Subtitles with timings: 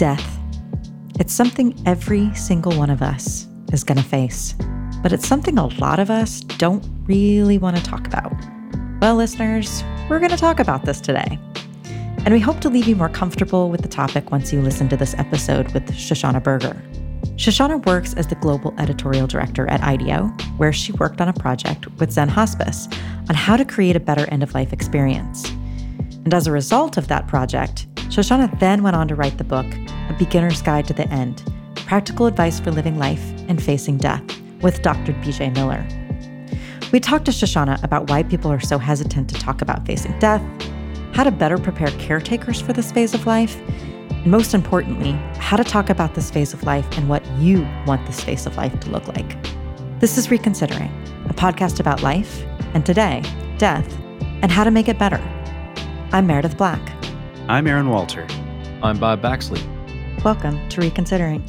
[0.00, 0.38] Death.
[1.18, 4.54] It's something every single one of us is going to face,
[5.02, 8.32] but it's something a lot of us don't really want to talk about.
[9.02, 11.38] Well, listeners, we're going to talk about this today.
[12.24, 14.96] And we hope to leave you more comfortable with the topic once you listen to
[14.96, 16.82] this episode with Shoshana Berger.
[17.36, 21.88] Shoshana works as the global editorial director at IDEO, where she worked on a project
[22.00, 22.88] with Zen Hospice
[23.28, 25.46] on how to create a better end of life experience.
[26.24, 29.66] And as a result of that project, Shoshana then went on to write the book,
[30.10, 31.40] A Beginner's Guide to the End
[31.76, 34.24] Practical Advice for Living Life and Facing Death,
[34.60, 35.12] with Dr.
[35.12, 35.86] BJ Miller.
[36.90, 40.42] We talked to Shoshana about why people are so hesitant to talk about facing death,
[41.12, 43.56] how to better prepare caretakers for this phase of life,
[44.10, 48.04] and most importantly, how to talk about this phase of life and what you want
[48.04, 49.36] this phase of life to look like.
[50.00, 50.90] This is Reconsidering,
[51.28, 52.42] a podcast about life
[52.74, 53.22] and today,
[53.58, 53.96] death,
[54.42, 55.22] and how to make it better.
[56.10, 56.80] I'm Meredith Black.
[57.48, 58.26] I'm Aaron Walter.
[58.82, 59.64] I'm Bob Baxley.
[60.22, 61.42] Welcome to Reconsidering.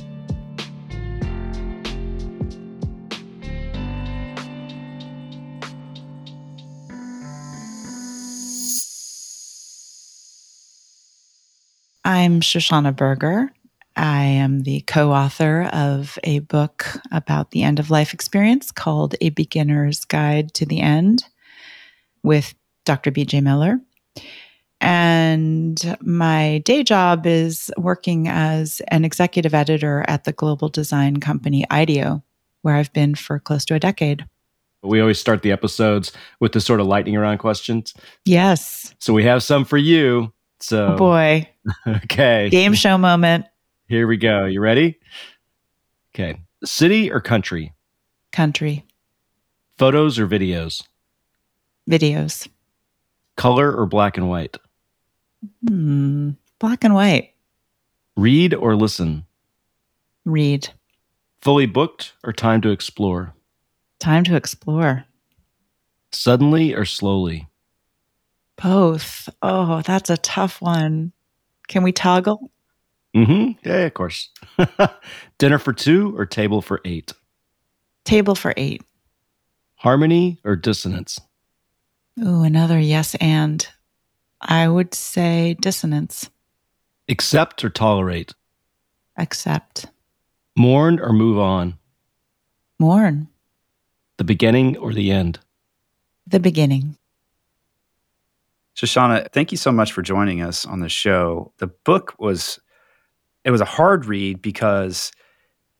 [12.05, 13.51] I'm Shoshana Berger.
[13.97, 19.15] I am the co author of a book about the end of life experience called
[19.19, 21.25] A Beginner's Guide to the End
[22.23, 23.11] with Dr.
[23.11, 23.81] BJ Miller.
[24.81, 31.65] And my day job is working as an executive editor at the global design company
[31.69, 32.23] IDEO,
[32.63, 34.25] where I've been for close to a decade.
[34.83, 37.93] We always start the episodes with the sort of lightning around questions.
[38.25, 38.95] Yes.
[38.97, 40.33] So we have some for you.
[40.59, 41.47] So, oh boy.
[41.87, 42.49] okay.
[42.49, 43.45] Game show moment.
[43.87, 44.45] Here we go.
[44.45, 44.99] You ready?
[46.15, 46.39] Okay.
[46.63, 47.73] City or country?
[48.31, 48.83] Country.
[49.77, 50.83] Photos or videos?
[51.89, 52.47] Videos.
[53.37, 54.57] Color or black and white?
[55.67, 56.31] Hmm.
[56.59, 57.33] Black and white.
[58.15, 59.25] Read or listen?
[60.25, 60.69] Read.
[61.41, 63.33] Fully booked or time to explore?
[63.99, 65.05] Time to explore.
[66.11, 67.47] Suddenly or slowly?
[68.61, 69.29] Both.
[69.41, 71.13] Oh, that's a tough one.
[71.67, 72.51] Can we toggle?
[73.15, 73.67] Mm-hmm.
[73.67, 74.29] Yeah, of course.
[75.37, 77.13] Dinner for two or table for eight?
[78.03, 78.83] Table for eight.
[79.75, 81.19] Harmony or dissonance?
[82.19, 83.67] Ooh, another yes and.
[84.41, 86.29] I would say dissonance.
[87.07, 88.33] Accept or tolerate?
[89.17, 89.87] Accept.
[90.57, 91.77] Mourn or move on?
[92.79, 93.27] Mourn.
[94.17, 95.39] The beginning or the end?
[96.27, 96.97] The beginning.
[98.75, 101.53] Shoshana, thank you so much for joining us on the show.
[101.57, 102.59] The book was
[103.43, 105.11] it was a hard read because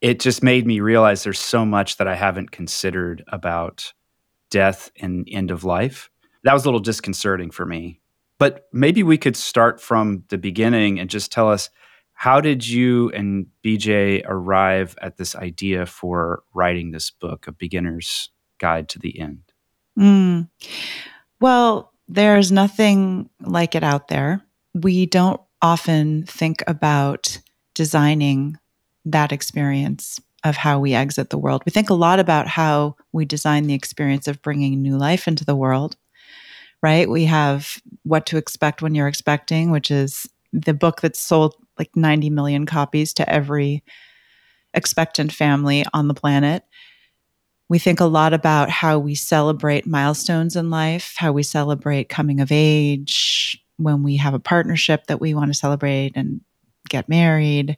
[0.02, 3.94] it just made me realize there's so much that I haven't considered about
[4.50, 6.10] death and end of life.
[6.44, 8.01] That was a little disconcerting for me.
[8.42, 11.70] But maybe we could start from the beginning and just tell us
[12.14, 18.32] how did you and BJ arrive at this idea for writing this book, A Beginner's
[18.58, 19.44] Guide to the End?
[19.96, 20.50] Mm.
[21.40, 24.42] Well, there's nothing like it out there.
[24.74, 27.38] We don't often think about
[27.76, 28.58] designing
[29.06, 31.62] that experience of how we exit the world.
[31.64, 35.46] We think a lot about how we design the experience of bringing new life into
[35.46, 35.96] the world,
[36.82, 37.10] right?
[37.10, 41.96] We have What to Expect When You're Expecting, which is the book that's sold like
[41.96, 43.84] 90 million copies to every
[44.74, 46.64] expectant family on the planet.
[47.70, 52.42] We think a lot about how we celebrate milestones in life, how we celebrate coming
[52.42, 56.42] of age, when we have a partnership that we want to celebrate and
[56.90, 57.78] get married.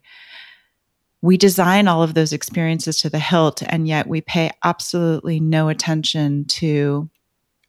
[1.22, 5.70] We design all of those experiences to the hilt, and yet we pay absolutely no
[5.70, 7.10] attention to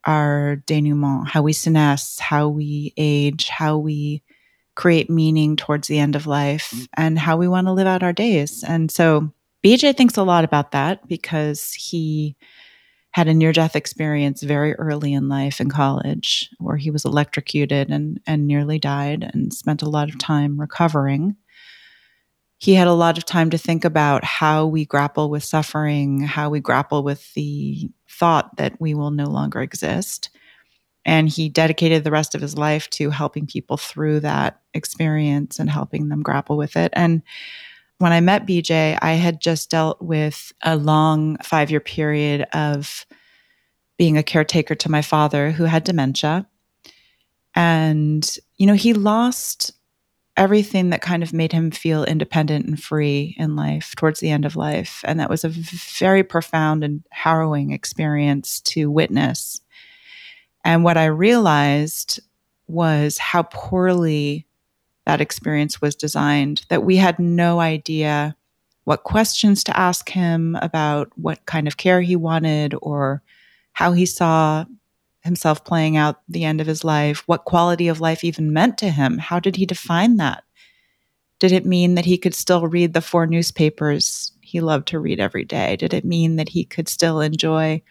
[0.07, 4.23] our denouement, how we senesce, how we age, how we
[4.75, 6.87] create meaning towards the end of life, mm.
[6.97, 8.65] and how we want to live out our days.
[8.67, 9.33] And so
[9.65, 12.37] BJ thinks a lot about that because he
[13.13, 17.89] had a near death experience very early in life in college where he was electrocuted
[17.89, 21.37] and, and nearly died and spent a lot of time recovering.
[22.65, 26.49] He had a lot of time to think about how we grapple with suffering, how
[26.49, 30.31] we grapple with the thought that we will no longer exist.
[31.05, 35.69] And he dedicated the rest of his life to helping people through that experience and
[35.69, 36.91] helping them grapple with it.
[36.95, 37.21] And
[37.99, 43.05] when I met BJ, I had just dealt with a long five year period of
[43.99, 46.49] being a caretaker to my father who had dementia.
[47.55, 49.73] And, you know, he lost
[50.37, 54.45] everything that kind of made him feel independent and free in life towards the end
[54.45, 55.03] of life.
[55.05, 59.61] And that was a very profound and harrowing experience to witness.
[60.65, 62.21] And what I realized
[62.67, 64.47] was how poorly
[65.07, 68.35] that experience was designed, that we had no idea
[68.85, 73.23] what questions to ask him about what kind of care he wanted or
[73.73, 74.65] how he saw
[75.25, 78.91] himself playing out the end of his life, what quality of life even meant to
[78.91, 79.19] him.
[79.19, 80.45] How did he define that?
[81.41, 85.21] Did it mean that he could still read the four newspapers he loved to read
[85.21, 85.77] every day?
[85.77, 87.83] Did it mean that he could still enjoy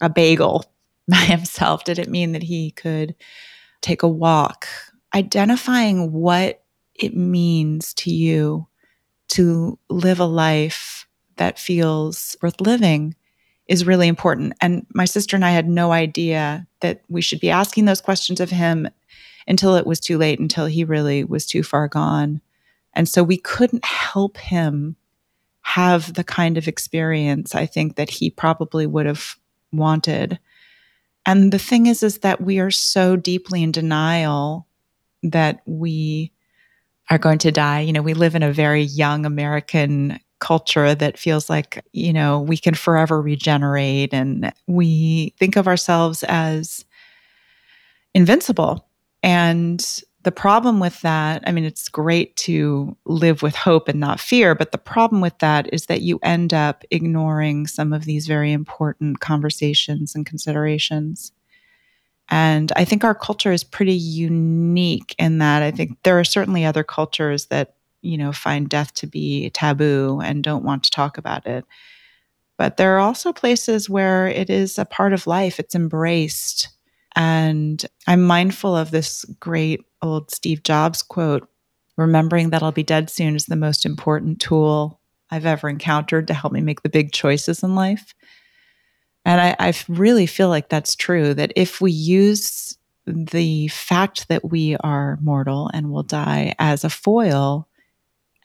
[0.00, 0.64] a bagel
[1.08, 1.84] by himself?
[1.84, 3.14] Did it mean that he could
[3.80, 4.66] take a walk?
[5.14, 6.62] Identifying what
[6.94, 8.66] it means to you
[9.28, 13.14] to live a life that feels worth living
[13.68, 14.54] is really important.
[14.60, 18.40] And my sister and I had no idea that we should be asking those questions
[18.40, 18.88] of him
[19.46, 22.40] until it was too late, until he really was too far gone.
[22.94, 24.96] And so we couldn't help him
[25.62, 29.36] have the kind of experience I think that he probably would have
[29.70, 30.38] wanted.
[31.26, 34.66] And the thing is, is that we are so deeply in denial
[35.22, 36.32] that we
[37.10, 37.80] are going to die.
[37.80, 42.40] You know, we live in a very young American culture that feels like, you know,
[42.40, 46.84] we can forever regenerate and we think of ourselves as
[48.14, 48.88] invincible.
[49.22, 54.20] And the problem with that, I mean, it's great to live with hope and not
[54.20, 58.26] fear, but the problem with that is that you end up ignoring some of these
[58.26, 61.32] very important conversations and considerations.
[62.30, 66.64] And I think our culture is pretty unique in that I think there are certainly
[66.64, 71.18] other cultures that, you know, find death to be taboo and don't want to talk
[71.18, 71.64] about it.
[72.56, 76.68] But there are also places where it is a part of life, it's embraced.
[77.14, 81.48] And I'm mindful of this great old Steve Jobs quote
[81.96, 86.34] remembering that I'll be dead soon is the most important tool I've ever encountered to
[86.34, 88.14] help me make the big choices in life.
[89.24, 94.50] And I, I really feel like that's true that if we use the fact that
[94.50, 97.67] we are mortal and will die as a foil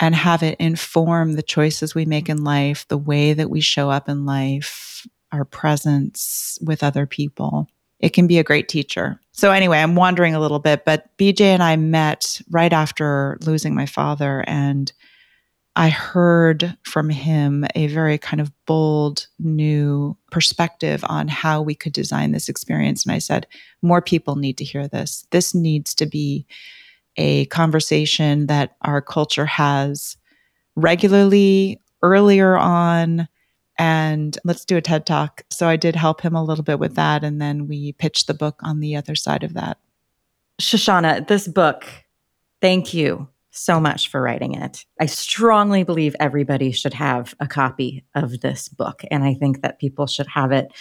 [0.03, 3.89] and have it inform the choices we make in life, the way that we show
[3.89, 7.69] up in life, our presence with other people,
[7.99, 9.17] it can be a great teacher.
[9.31, 13.73] So, anyway, I'm wandering a little bit, but BJ and I met right after losing
[13.73, 14.91] my father, and
[15.77, 21.93] I heard from him a very kind of bold new perspective on how we could
[21.93, 23.05] design this experience.
[23.05, 23.47] And I said,
[23.81, 25.25] more people need to hear this.
[25.31, 26.45] This needs to be
[27.17, 30.17] a conversation that our culture has
[30.75, 33.27] regularly earlier on.
[33.79, 35.43] And let's do a TED talk.
[35.49, 37.23] So I did help him a little bit with that.
[37.23, 39.77] And then we pitched the book on the other side of that.
[40.61, 41.85] Shoshana, this book,
[42.61, 44.85] thank you so much for writing it.
[44.99, 49.03] I strongly believe everybody should have a copy of this book.
[49.11, 50.71] And I think that people should have it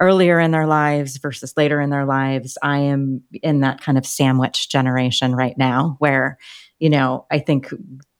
[0.00, 2.56] earlier in their lives versus later in their lives.
[2.62, 6.38] I am in that kind of sandwich generation right now where,
[6.78, 7.72] you know, I think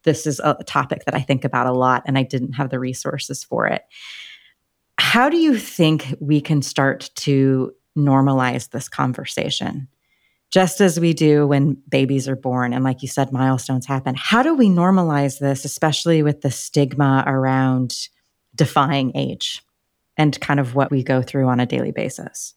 [0.04, 2.78] this is a topic that I think about a lot and I didn't have the
[2.78, 3.82] resources for it.
[4.98, 9.88] How do you think we can start to normalize this conversation?
[10.50, 14.42] just as we do when babies are born and like you said milestones happen how
[14.42, 18.08] do we normalize this especially with the stigma around
[18.54, 19.62] defying age
[20.20, 22.54] and kind of what we go through on a daily basis?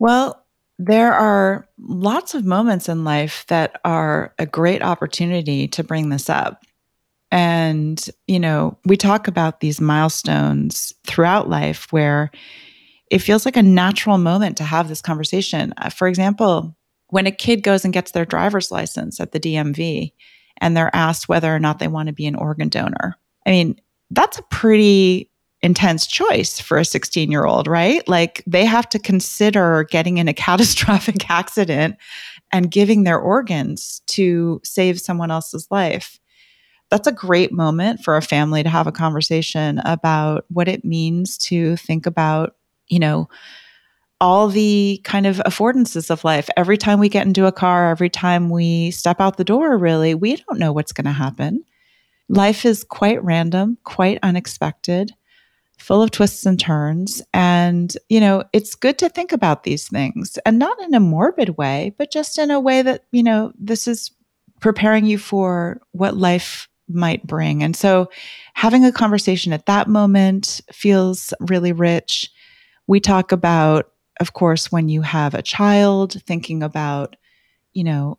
[0.00, 0.44] Well
[0.80, 6.30] there are lots of moments in life that are a great opportunity to bring this
[6.30, 6.64] up.
[7.30, 12.30] And you know we talk about these milestones throughout life where
[13.10, 15.72] it feels like a natural moment to have this conversation.
[15.78, 16.74] Uh, for example
[17.10, 20.12] when a kid goes and gets their driver's license at the DMV
[20.60, 23.80] and they're asked whether or not they want to be an organ donor, I mean,
[24.10, 28.06] that's a pretty intense choice for a 16 year old, right?
[28.08, 31.96] Like they have to consider getting in a catastrophic accident
[32.52, 36.18] and giving their organs to save someone else's life.
[36.90, 41.36] That's a great moment for a family to have a conversation about what it means
[41.38, 43.28] to think about, you know,
[44.20, 46.48] all the kind of affordances of life.
[46.56, 50.14] Every time we get into a car, every time we step out the door, really,
[50.14, 51.62] we don't know what's going to happen.
[52.28, 55.12] Life is quite random, quite unexpected,
[55.78, 57.22] full of twists and turns.
[57.32, 61.56] And, you know, it's good to think about these things and not in a morbid
[61.56, 64.10] way, but just in a way that, you know, this is
[64.60, 67.62] preparing you for what life might bring.
[67.62, 68.10] And so
[68.54, 72.30] having a conversation at that moment feels really rich.
[72.86, 77.16] We talk about of course, when you have a child, thinking about,
[77.72, 78.18] you know,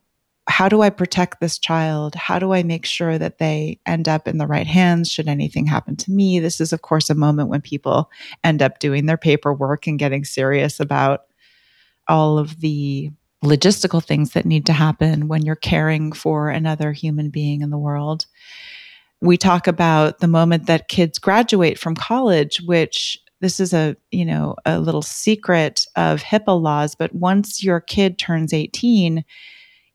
[0.50, 2.14] how do I protect this child?
[2.14, 5.66] How do I make sure that they end up in the right hands should anything
[5.66, 6.40] happen to me?
[6.40, 8.10] This is, of course, a moment when people
[8.42, 11.26] end up doing their paperwork and getting serious about
[12.08, 13.10] all of the
[13.44, 17.78] logistical things that need to happen when you're caring for another human being in the
[17.78, 18.26] world.
[19.22, 24.24] We talk about the moment that kids graduate from college, which this is a, you
[24.24, 29.24] know, a little secret of HIPAA laws, but once your kid turns 18,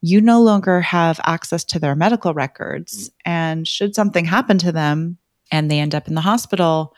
[0.05, 3.09] you no longer have access to their medical records.
[3.09, 3.13] Mm.
[3.25, 5.17] And should something happen to them
[5.51, 6.93] and they end up in the hospital,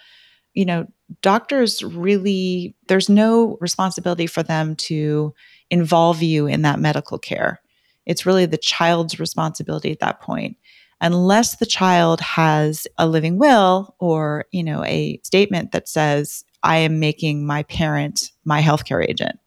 [0.54, 0.88] you know,
[1.22, 5.34] doctors really, there's no responsibility for them to
[5.70, 7.62] involve you in that medical care.
[8.06, 10.58] It's really the child's responsibility at that point.
[11.00, 16.78] Unless the child has a living will or, you know, a statement that says, I
[16.78, 19.40] am making my parent my healthcare agent.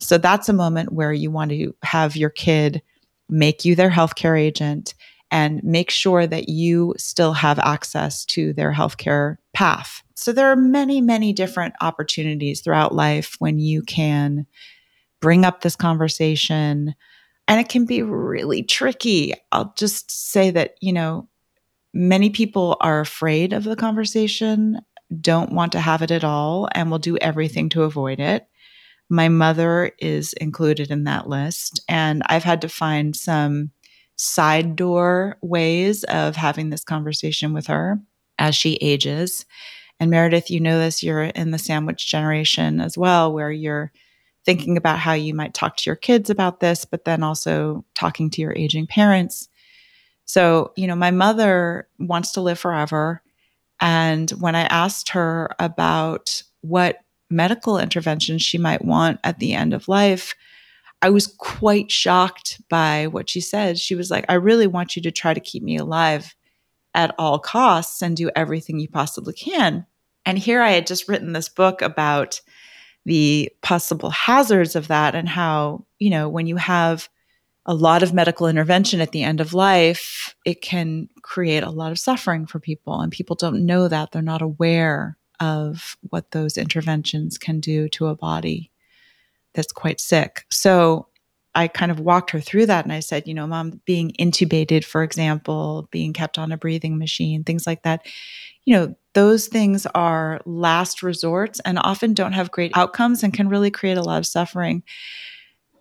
[0.00, 2.82] So that's a moment where you want to have your kid
[3.28, 4.94] make you their healthcare agent
[5.30, 10.02] and make sure that you still have access to their healthcare path.
[10.14, 14.46] So there are many, many different opportunities throughout life when you can
[15.20, 16.94] bring up this conversation.
[17.48, 19.34] And it can be really tricky.
[19.52, 21.28] I'll just say that, you know,
[21.92, 24.80] many people are afraid of the conversation,
[25.20, 28.46] don't want to have it at all, and will do everything to avoid it.
[29.08, 31.80] My mother is included in that list.
[31.88, 33.70] And I've had to find some
[34.16, 38.00] side door ways of having this conversation with her
[38.38, 39.44] as she ages.
[40.00, 43.92] And Meredith, you know this, you're in the sandwich generation as well, where you're
[44.44, 48.30] thinking about how you might talk to your kids about this, but then also talking
[48.30, 49.48] to your aging parents.
[50.24, 53.22] So, you know, my mother wants to live forever.
[53.80, 56.98] And when I asked her about what
[57.30, 60.34] medical intervention she might want at the end of life,
[61.02, 63.78] I was quite shocked by what she said.
[63.78, 66.34] She was like, I really want you to try to keep me alive
[66.94, 69.86] at all costs and do everything you possibly can.
[70.24, 72.40] And here I had just written this book about
[73.04, 77.08] the possible hazards of that and how, you know, when you have
[77.66, 81.92] a lot of medical intervention at the end of life, it can create a lot
[81.92, 83.00] of suffering for people.
[83.00, 84.12] And people don't know that.
[84.12, 88.70] They're not aware of what those interventions can do to a body
[89.54, 90.44] that's quite sick.
[90.50, 91.08] So
[91.54, 94.84] I kind of walked her through that and I said, you know, mom, being intubated,
[94.84, 98.06] for example, being kept on a breathing machine, things like that,
[98.66, 103.48] you know, those things are last resorts and often don't have great outcomes and can
[103.48, 104.82] really create a lot of suffering.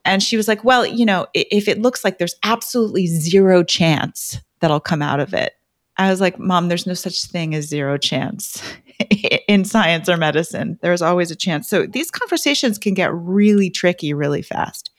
[0.05, 4.39] And she was like, well, you know, if it looks like there's absolutely zero chance
[4.62, 5.53] that I'll come out of it,
[5.97, 8.62] I was like, Mom, there's no such thing as zero chance
[9.47, 10.79] in science or medicine.
[10.81, 11.69] There's always a chance.
[11.69, 14.91] So these conversations can get really tricky really fast.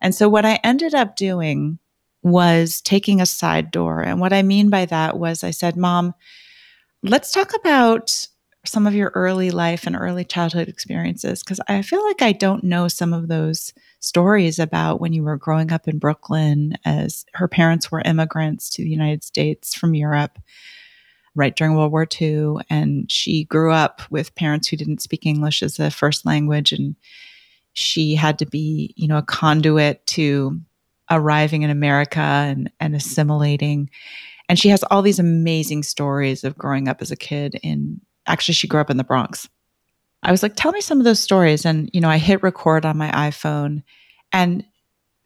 [0.00, 1.78] And so what I ended up doing
[2.22, 4.02] was taking a side door.
[4.02, 6.14] And what I mean by that was I said, Mom,
[7.02, 8.26] let's talk about
[8.64, 12.64] some of your early life and early childhood experiences because I feel like I don't
[12.64, 17.48] know some of those stories about when you were growing up in Brooklyn as her
[17.48, 20.38] parents were immigrants to the United States from Europe
[21.38, 22.56] right during World War II.
[22.68, 26.72] And she grew up with parents who didn't speak English as a first language.
[26.72, 26.96] And
[27.72, 30.60] she had to be, you know, a conduit to
[31.10, 33.88] arriving in America and, and assimilating.
[34.48, 38.54] And she has all these amazing stories of growing up as a kid in actually,
[38.54, 39.48] she grew up in the Bronx.
[40.22, 41.64] I was like, tell me some of those stories.
[41.64, 43.82] And, you know, I hit record on my iPhone
[44.32, 44.64] and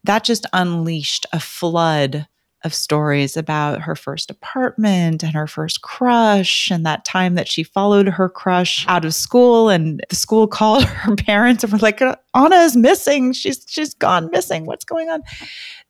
[0.03, 2.27] that just unleashed a flood
[2.63, 7.63] of stories about her first apartment and her first crush and that time that she
[7.63, 12.01] followed her crush out of school and the school called her parents and were like
[12.01, 13.33] Anna is missing.
[13.33, 14.65] She's she's gone missing.
[14.65, 15.23] What's going on?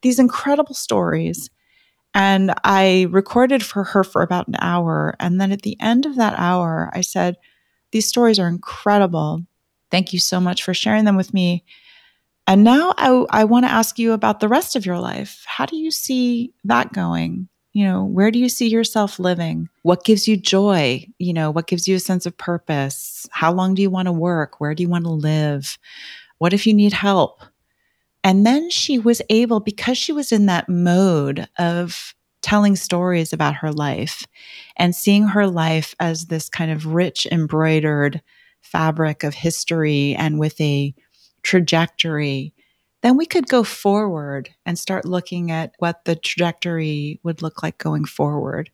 [0.02, 1.50] These incredible stories.
[2.16, 5.16] And I recorded for her for about an hour.
[5.20, 7.38] And then at the end of that hour I said
[7.92, 9.44] these stories are incredible.
[9.92, 11.64] Thank you so much for sharing them with me.
[12.46, 15.44] And now I, I want to ask you about the rest of your life.
[15.48, 17.48] How do you see that going?
[17.72, 19.70] You know, where do you see yourself living?
[19.82, 21.08] What gives you joy?
[21.18, 23.26] You know, what gives you a sense of purpose?
[23.32, 24.60] How long do you want to work?
[24.60, 25.80] Where do you want to live?
[26.38, 27.42] What if you need help?
[28.24, 33.56] And then she was able, because she was in that mode of telling stories about
[33.56, 34.28] her life
[34.78, 38.22] and seeing her life as this kind of rich, embroidered
[38.62, 40.94] fabric of history and with a
[41.44, 42.54] trajectory,
[43.02, 47.78] then we could go forward and start looking at what the trajectory would look like
[47.78, 48.72] going forward.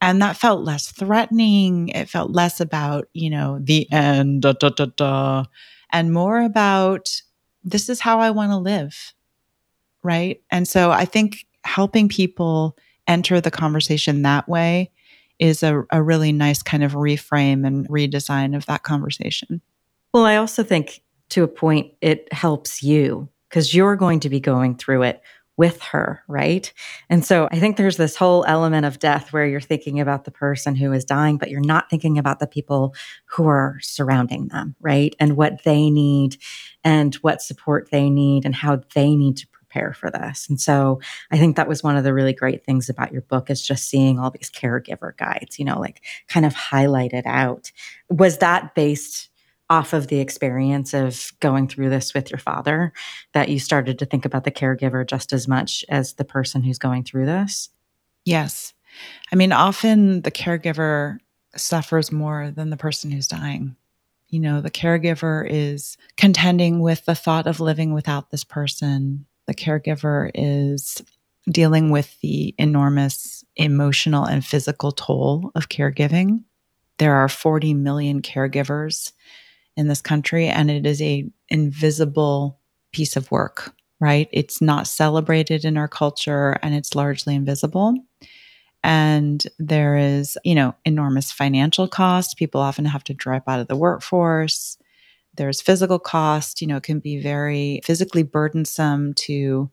[0.00, 1.88] And that felt less threatening.
[1.88, 5.44] It felt less about, you know, the end, da, da, da, da,
[5.92, 7.22] and more about
[7.62, 9.14] this is how I want to live.
[10.02, 10.42] Right.
[10.50, 12.76] And so I think helping people
[13.06, 14.90] enter the conversation that way
[15.38, 19.60] is a, a really nice kind of reframe and redesign of that conversation.
[20.12, 21.02] Well, I also think
[21.32, 25.22] to a point, it helps you because you're going to be going through it
[25.58, 26.72] with her, right?
[27.10, 30.30] And so I think there's this whole element of death where you're thinking about the
[30.30, 32.94] person who is dying, but you're not thinking about the people
[33.26, 35.14] who are surrounding them, right?
[35.20, 36.38] And what they need
[36.84, 40.48] and what support they need and how they need to prepare for this.
[40.48, 43.50] And so I think that was one of the really great things about your book
[43.50, 47.72] is just seeing all these caregiver guides, you know, like kind of highlighted out.
[48.08, 49.28] Was that based
[49.70, 52.92] off of the experience of going through this with your father
[53.32, 56.78] that you started to think about the caregiver just as much as the person who's
[56.78, 57.70] going through this?
[58.24, 58.74] Yes.
[59.32, 61.18] I mean, often the caregiver
[61.56, 63.76] suffers more than the person who's dying.
[64.28, 69.26] You know, the caregiver is contending with the thought of living without this person.
[69.46, 71.02] The caregiver is
[71.50, 76.44] dealing with the enormous emotional and physical toll of caregiving.
[76.98, 79.12] There are 40 million caregivers
[79.76, 82.58] in this country and it is a invisible
[82.92, 84.28] piece of work right?
[84.32, 87.94] It's not celebrated in our culture and it's largely invisible.
[88.82, 92.36] And there is you know enormous financial cost.
[92.36, 94.76] People often have to drop out of the workforce.
[95.36, 96.60] There's physical cost.
[96.60, 99.70] You know it can be very physically burdensome to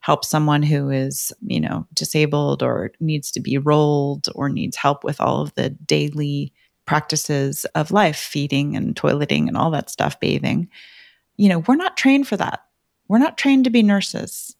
[0.00, 5.04] help someone who is you know disabled or needs to be rolled or needs help
[5.04, 6.52] with all of the daily
[6.90, 10.68] practices of life, feeding and toileting and all that stuff, bathing.
[11.36, 12.64] You know, we're not trained for that.
[13.06, 14.56] We're not trained to be nurses.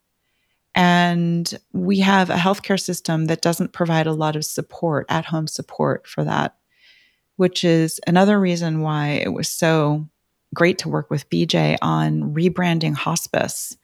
[0.76, 5.49] And we have a healthcare system that doesn't provide a lot of support, at home
[5.49, 6.54] support for that,
[7.34, 10.08] which is another reason why it was so
[10.54, 13.76] great to work with BJ on rebranding hospice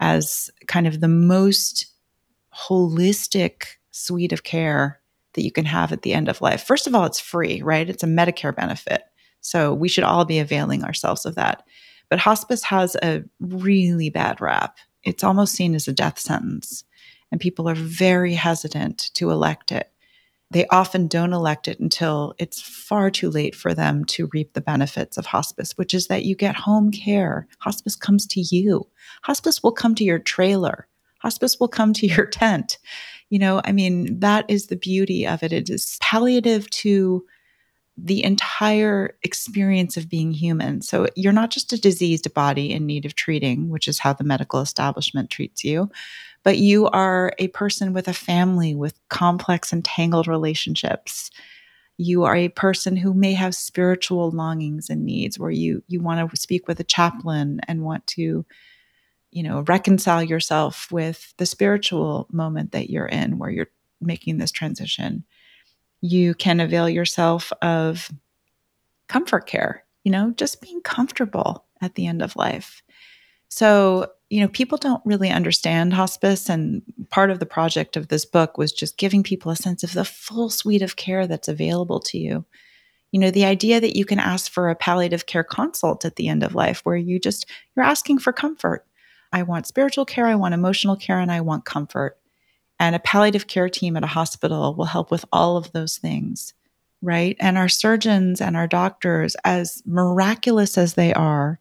[0.00, 1.92] as kind of the most
[2.56, 5.01] holistic suite of care
[5.34, 6.62] that you can have at the end of life.
[6.62, 7.88] First of all, it's free, right?
[7.88, 9.02] It's a Medicare benefit.
[9.40, 11.64] So we should all be availing ourselves of that.
[12.08, 14.76] But hospice has a really bad rap.
[15.02, 16.84] It's almost seen as a death sentence,
[17.30, 19.90] and people are very hesitant to elect it.
[20.50, 24.60] They often don't elect it until it's far too late for them to reap the
[24.60, 27.48] benefits of hospice, which is that you get home care.
[27.60, 28.86] Hospice comes to you.
[29.22, 30.86] Hospice will come to your trailer.
[31.20, 32.76] Hospice will come to your tent.
[33.32, 35.54] You know, I mean, that is the beauty of it.
[35.54, 37.24] It is palliative to
[37.96, 40.82] the entire experience of being human.
[40.82, 44.22] So you're not just a diseased body in need of treating, which is how the
[44.22, 45.90] medical establishment treats you,
[46.42, 51.30] but you are a person with a family with complex and tangled relationships.
[51.96, 56.30] You are a person who may have spiritual longings and needs where you you want
[56.30, 58.44] to speak with a chaplain and want to
[59.32, 64.52] you know, reconcile yourself with the spiritual moment that you're in where you're making this
[64.52, 65.24] transition.
[66.02, 68.10] You can avail yourself of
[69.08, 72.82] comfort care, you know, just being comfortable at the end of life.
[73.48, 76.48] So, you know, people don't really understand hospice.
[76.48, 79.92] And part of the project of this book was just giving people a sense of
[79.92, 82.44] the full suite of care that's available to you.
[83.12, 86.28] You know, the idea that you can ask for a palliative care consult at the
[86.28, 87.44] end of life where you just,
[87.76, 88.86] you're asking for comfort.
[89.32, 92.18] I want spiritual care, I want emotional care, and I want comfort.
[92.78, 96.52] And a palliative care team at a hospital will help with all of those things,
[97.00, 97.36] right?
[97.40, 101.58] And our surgeons and our doctors, as miraculous as they are,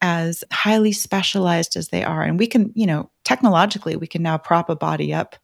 [0.00, 4.38] as highly specialized as they are, and we can, you know, technologically, we can now
[4.38, 5.36] prop a body up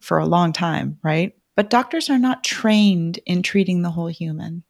[0.00, 1.32] for a long time, right?
[1.56, 4.62] But doctors are not trained in treating the whole human.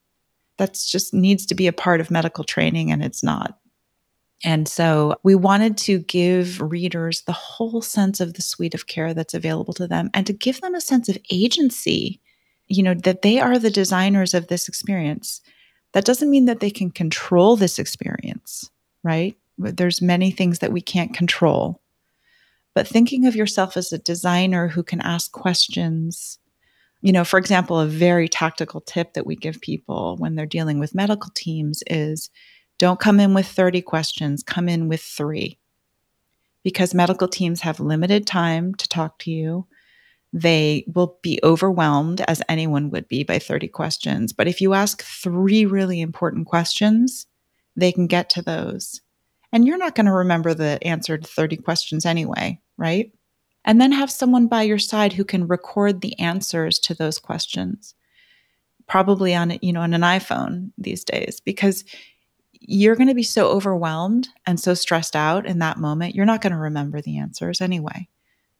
[0.57, 3.59] That's just needs to be a part of medical training, and it's not.
[4.43, 9.15] And so we wanted to give readers the whole sense of the suite of care
[9.15, 12.21] that's available to them and to give them a sense of agency,
[12.67, 15.41] you know, that they are the designers of this experience.
[15.93, 18.71] That doesn't mean that they can control this experience,
[19.03, 19.37] right?
[19.57, 21.81] There's many things that we can't control.
[22.75, 26.39] But thinking of yourself as a designer who can ask questions,
[27.01, 30.81] you know, for example, a very tactical tip that we give people when they're dealing
[30.81, 32.31] with medical teams is
[32.85, 35.59] don't come in with 30 questions, come in with three.
[36.63, 39.67] Because medical teams have limited time to talk to you.
[40.35, 44.35] They will be overwhelmed, as anyone would be, by 30 questions.
[44.35, 47.27] But if you ask three really important questions,
[47.75, 49.01] they can get to those.
[49.51, 53.11] And you're not going to remember the answer to 30 questions anyway, right?
[53.65, 57.95] And then have someone by your side who can record the answers to those questions
[58.87, 61.85] probably on you know on an iphone these days because
[62.67, 66.41] you're going to be so overwhelmed and so stressed out in that moment, you're not
[66.41, 68.09] going to remember the answers anyway.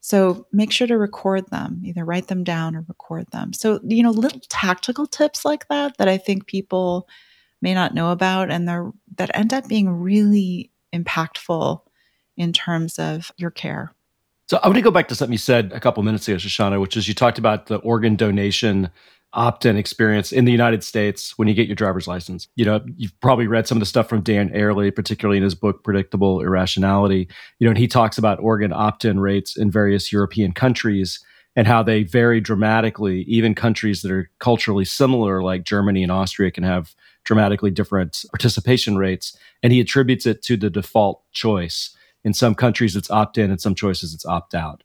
[0.01, 3.55] So make sure to record them, either write them down or record them.
[3.55, 7.09] So, you know, little tactical tips like that that I think people
[7.63, 11.81] may not know about and they're that end up being really impactful
[12.37, 13.95] in terms of your care.
[14.47, 16.79] So I want to go back to something you said a couple minutes ago, Shoshana,
[16.79, 18.91] which is you talked about the organ donation
[19.35, 22.49] opt-in experience in the United States when you get your driver's license.
[22.57, 25.55] You know, you've probably read some of the stuff from Dan Ariely, particularly in his
[25.55, 27.29] book Predictable Irrationality.
[27.59, 31.23] You know, and he talks about organ opt-in rates in various European countries
[31.57, 33.23] and how they vary dramatically.
[33.23, 36.95] Even countries that are culturally similar, like Germany and Austria, can have
[37.25, 39.37] dramatically different participation rates.
[39.63, 41.97] And he attributes it to the default choice.
[42.25, 44.83] In some countries, it's opt in, some choices, it's opt out.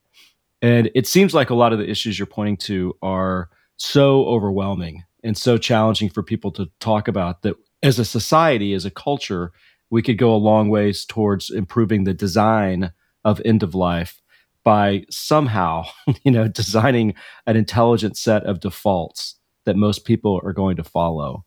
[0.61, 5.03] And it seems like a lot of the issues you're pointing to are so overwhelming
[5.23, 9.51] and so challenging for people to talk about that as a society, as a culture,
[9.89, 12.91] we could go a long ways towards improving the design
[13.25, 14.21] of end of life
[14.63, 15.85] by somehow,
[16.23, 17.15] you know, designing
[17.47, 21.43] an intelligent set of defaults that most people are going to follow.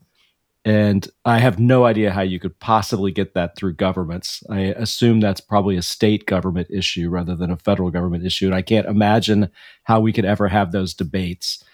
[0.65, 4.45] And I have no idea how you could possibly get that through governments.
[4.49, 8.47] I assume that's probably a state government issue rather than a federal government issue.
[8.47, 9.51] And I can't imagine
[9.83, 11.65] how we could ever have those debates.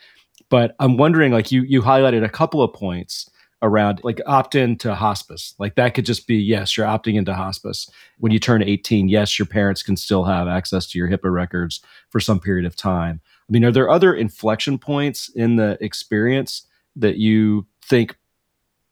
[0.50, 3.30] But I'm wondering, like you you highlighted a couple of points
[3.60, 5.54] around like opt in to hospice.
[5.58, 7.90] Like that could just be yes, you're opting into hospice.
[8.18, 11.80] When you turn 18, yes, your parents can still have access to your HIPAA records
[12.10, 13.20] for some period of time.
[13.48, 18.16] I mean, are there other inflection points in the experience that you think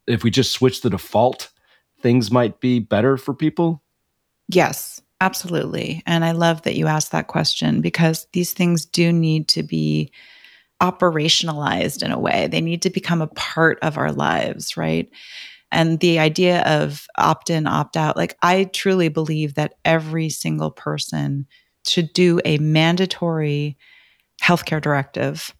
[0.05, 1.49] if we just switch the default,
[2.01, 3.81] things might be better for people?
[4.49, 6.01] Yes, absolutely.
[6.05, 10.11] And I love that you asked that question because these things do need to be
[10.81, 12.47] operationalized in a way.
[12.47, 15.09] They need to become a part of our lives, right?
[15.71, 20.71] And the idea of opt in, opt out, like I truly believe that every single
[20.71, 21.45] person
[21.85, 23.77] should do a mandatory
[24.41, 25.53] healthcare directive,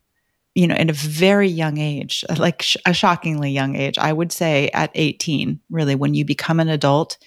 [0.55, 3.97] you know, in a very young age, like a shockingly young age.
[3.97, 7.17] I would say at 18, really, when you become an adult,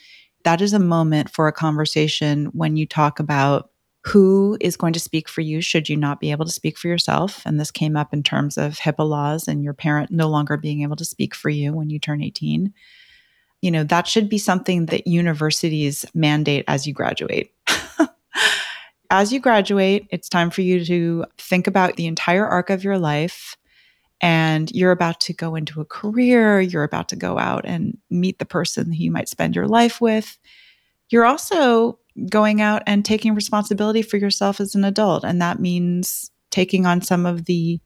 [0.45, 3.70] that is a moment for a conversation when you talk about
[4.03, 6.89] who is going to speak for you should you not be able to speak for
[6.89, 7.43] yourself.
[7.45, 10.83] And this came up in terms of HIPAA laws and your parent no longer being
[10.83, 12.73] able to speak for you when you turn 18.
[13.61, 17.53] You know, that should be something that universities mandate as you graduate.
[19.11, 22.99] as you graduate, it's time for you to think about the entire arc of your
[22.99, 23.57] life.
[24.23, 28.39] And you're about to go into a career, you're about to go out and meet
[28.39, 30.39] the person who you might spend your life with.
[31.11, 35.25] You're also going out and taking responsibility for yourself as an adult.
[35.25, 37.81] And that means taking on some of the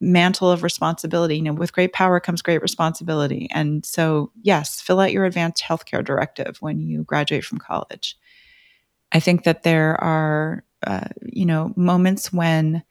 [0.00, 1.36] mantle of responsibility.
[1.36, 3.48] You know, with great power comes great responsibility.
[3.52, 8.16] And so, yes, fill out your advanced healthcare directive when you graduate from college.
[9.12, 12.82] I think that there are, uh, you know, moments when,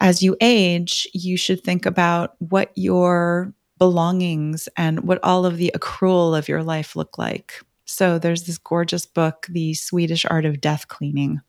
[0.00, 5.70] as you age, you should think about what your belongings and what all of the
[5.74, 7.60] accrual of your life look like.
[7.86, 11.40] So there's this gorgeous book, The Swedish Art of Death Cleaning,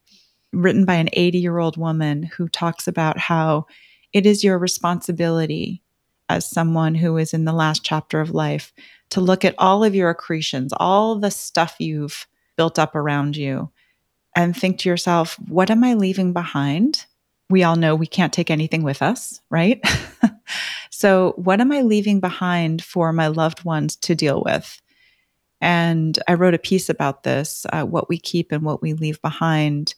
[0.54, 3.66] written by an 80 year old woman who talks about how
[4.14, 5.82] it is your responsibility
[6.30, 8.72] as someone who is in the last chapter of life
[9.10, 13.72] to look at all of your accretions, all the stuff you've built up around you,
[14.36, 17.06] and think to yourself, what am I leaving behind?
[17.50, 19.82] We all know we can't take anything with us, right?
[20.92, 24.82] so, what am I leaving behind for my loved ones to deal with?
[25.60, 29.22] And I wrote a piece about this uh, what we keep and what we leave
[29.22, 29.96] behind,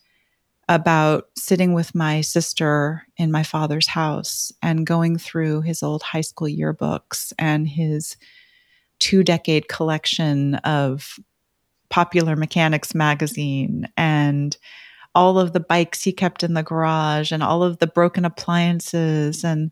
[0.69, 6.22] about sitting with my sister in my father's house and going through his old high
[6.22, 8.15] school yearbooks and his
[9.00, 11.19] two decade collection of
[11.89, 14.56] Popular Mechanics magazine and
[15.15, 19.43] all of the bikes he kept in the garage and all of the broken appliances
[19.43, 19.72] and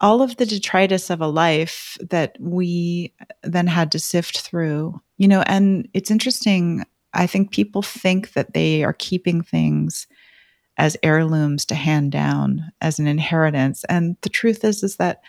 [0.00, 5.00] all of the detritus of a life that we then had to sift through.
[5.16, 6.84] You know, and it's interesting.
[7.14, 10.06] I think people think that they are keeping things
[10.76, 13.84] as heirlooms to hand down as an inheritance.
[13.84, 15.22] And the truth is, is that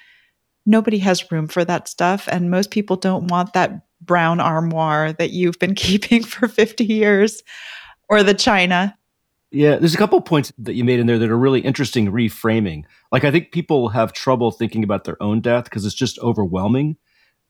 [0.66, 2.28] nobody has room for that stuff.
[2.30, 7.44] And most people don't want that brown armoire that you've been keeping for 50 years
[8.10, 8.97] or the china
[9.58, 12.84] yeah, there's a couple points that you made in there that are really interesting reframing.
[13.12, 16.98] Like I think people have trouble thinking about their own death because it's just overwhelming.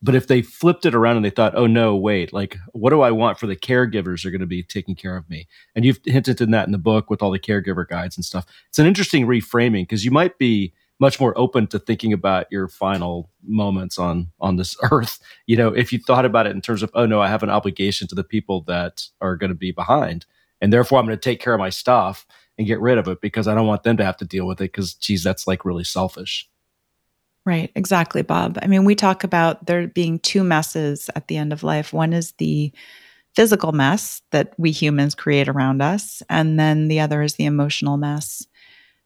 [0.02, 3.02] But if they flipped it around and they thought, "Oh no, wait, like what do
[3.02, 6.00] I want for the caregivers are going to be taking care of me?" And you've
[6.06, 8.46] hinted in that in the book with all the caregiver guides and stuff.
[8.70, 12.70] It's an interesting reframing because you might be much more open to thinking about your
[12.70, 15.20] final moments on on this earth.
[15.46, 17.50] You know, if you thought about it in terms of, "Oh no, I have an
[17.50, 20.26] obligation to the people that are going to be behind."
[20.62, 22.26] And therefore I'm going to take care of my stuff
[22.58, 24.60] and get rid of it because I don't want them to have to deal with
[24.62, 26.50] it because geez, that's like really selfish.
[27.46, 28.60] Right, exactly, Bob.
[28.62, 31.94] I mean, we talk about there being two messes at the end of life.
[31.94, 32.74] One is the
[33.36, 36.22] physical mess that we humans create around us.
[36.30, 38.46] And then the other is the emotional mess.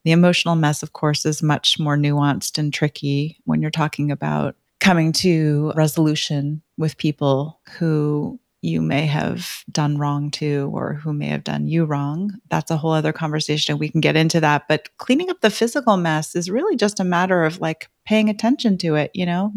[0.06, 4.56] The emotional mess, of course, is much more nuanced and tricky when you're talking about
[4.80, 11.28] coming to resolution with people who you may have done wrong to or who may
[11.28, 12.32] have done you wrong.
[12.50, 13.74] That's a whole other conversation.
[13.74, 14.68] And we can get into that.
[14.68, 18.78] But cleaning up the physical mess is really just a matter of like paying attention
[18.80, 19.52] to it, you know,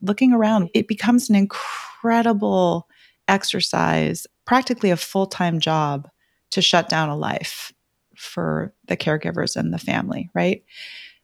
[0.00, 0.70] looking around.
[0.74, 2.88] It becomes an incredible
[3.28, 6.08] exercise, practically a full time job
[6.50, 7.72] to shut down a life
[8.16, 10.64] for the caregivers and the family, right?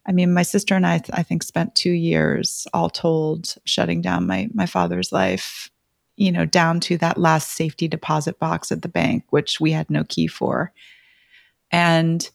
[0.07, 4.27] I mean, my sister and I, I think, spent two years all told shutting down
[4.27, 5.71] my my father's life
[6.19, 9.89] you know, down to that last safety deposit box at the bank, which we had
[9.89, 10.73] no key for.
[11.71, 12.29] And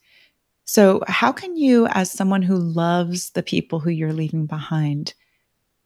[0.65, 5.13] so, how can you, as someone who loves the people who you're leaving behind,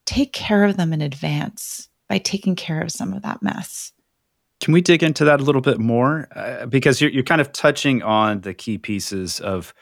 [0.05, 3.91] take care of them in advance by taking care of some of that mess?
[4.59, 6.27] Can we dig into that a little bit more?
[6.35, 9.73] Uh, because you're, you're kind of touching on the key pieces of,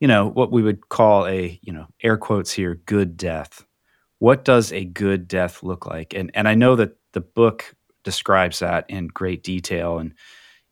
[0.00, 3.64] you know, what we would call a, you know, air quotes here, good death.
[4.18, 6.14] What does a good death look like?
[6.14, 7.74] And and I know that the book
[8.04, 9.98] describes that in great detail.
[9.98, 10.14] And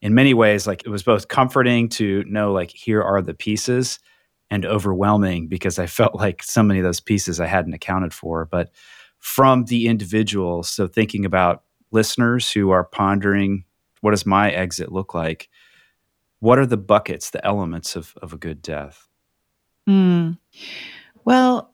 [0.01, 3.99] in many ways like it was both comforting to know like here are the pieces
[4.51, 8.45] and overwhelming because i felt like so many of those pieces i hadn't accounted for.
[8.45, 8.71] But
[9.19, 13.65] from the individual so thinking about listeners who are pondering
[14.01, 15.49] what does my exit look like?
[16.39, 19.07] What are the buckets the elements of, of a good death?
[19.87, 20.37] Mm.
[21.25, 21.72] well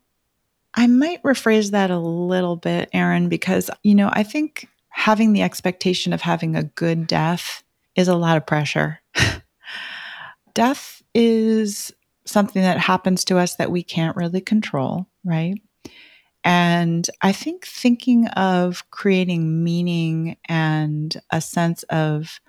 [1.00, 6.14] might rephrase that a little bit, Aaron, because, you know, I think having the expectation
[6.14, 7.64] of having a good death
[7.96, 9.00] is a lot of pressure.
[10.54, 11.94] death is
[12.26, 15.56] something that happens to us that we can't really control, right?
[16.44, 22.40] And I think thinking of creating meaning and a sense of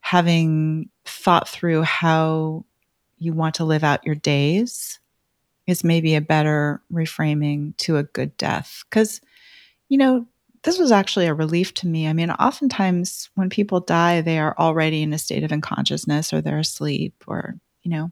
[0.00, 2.64] having thought through how
[3.18, 4.99] you want to live out your days
[5.70, 8.84] is maybe a better reframing to a good death.
[8.90, 9.20] Because,
[9.88, 10.26] you know,
[10.62, 12.06] this was actually a relief to me.
[12.06, 16.40] I mean, oftentimes when people die, they are already in a state of unconsciousness or
[16.40, 18.10] they're asleep or, you know.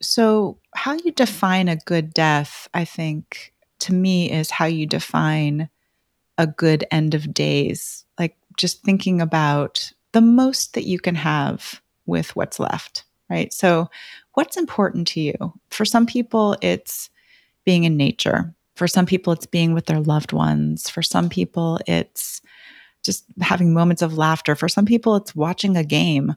[0.00, 5.68] So, how you define a good death, I think, to me, is how you define
[6.38, 8.06] a good end of days.
[8.18, 13.52] Like just thinking about the most that you can have with what's left, right?
[13.52, 13.90] So,
[14.34, 15.34] what's important to you?
[15.70, 17.10] For some people, it's
[17.64, 18.54] being in nature.
[18.76, 20.88] For some people, it's being with their loved ones.
[20.88, 22.40] For some people, it's
[23.02, 24.54] just having moments of laughter.
[24.54, 26.34] For some people, it's watching a game.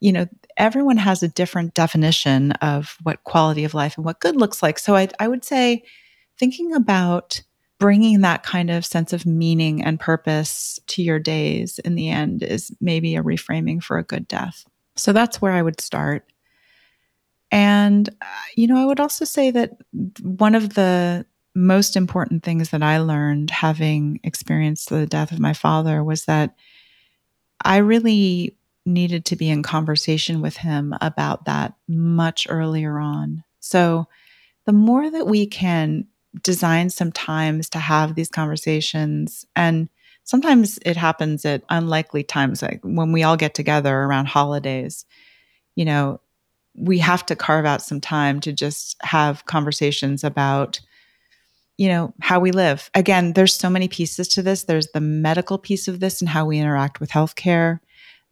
[0.00, 4.36] You know, everyone has a different definition of what quality of life and what good
[4.36, 4.78] looks like.
[4.78, 5.84] So I, I would say
[6.38, 7.42] thinking about
[7.78, 12.42] bringing that kind of sense of meaning and purpose to your days in the end
[12.42, 14.64] is maybe a reframing for a good death.
[14.96, 16.24] So that's where I would start.
[17.50, 19.72] And, uh, you know, I would also say that
[20.22, 25.52] one of the most important things that I learned having experienced the death of my
[25.52, 26.54] father was that
[27.64, 33.44] I really needed to be in conversation with him about that much earlier on.
[33.60, 34.06] So,
[34.66, 36.06] the more that we can
[36.42, 39.88] design some times to have these conversations, and
[40.24, 45.04] sometimes it happens at unlikely times, like when we all get together around holidays,
[45.74, 46.20] you know,
[46.80, 50.80] we have to carve out some time to just have conversations about
[51.76, 52.90] you know how we live.
[52.94, 54.64] Again there's so many pieces to this.
[54.64, 57.80] There's the medical piece of this and how we interact with healthcare.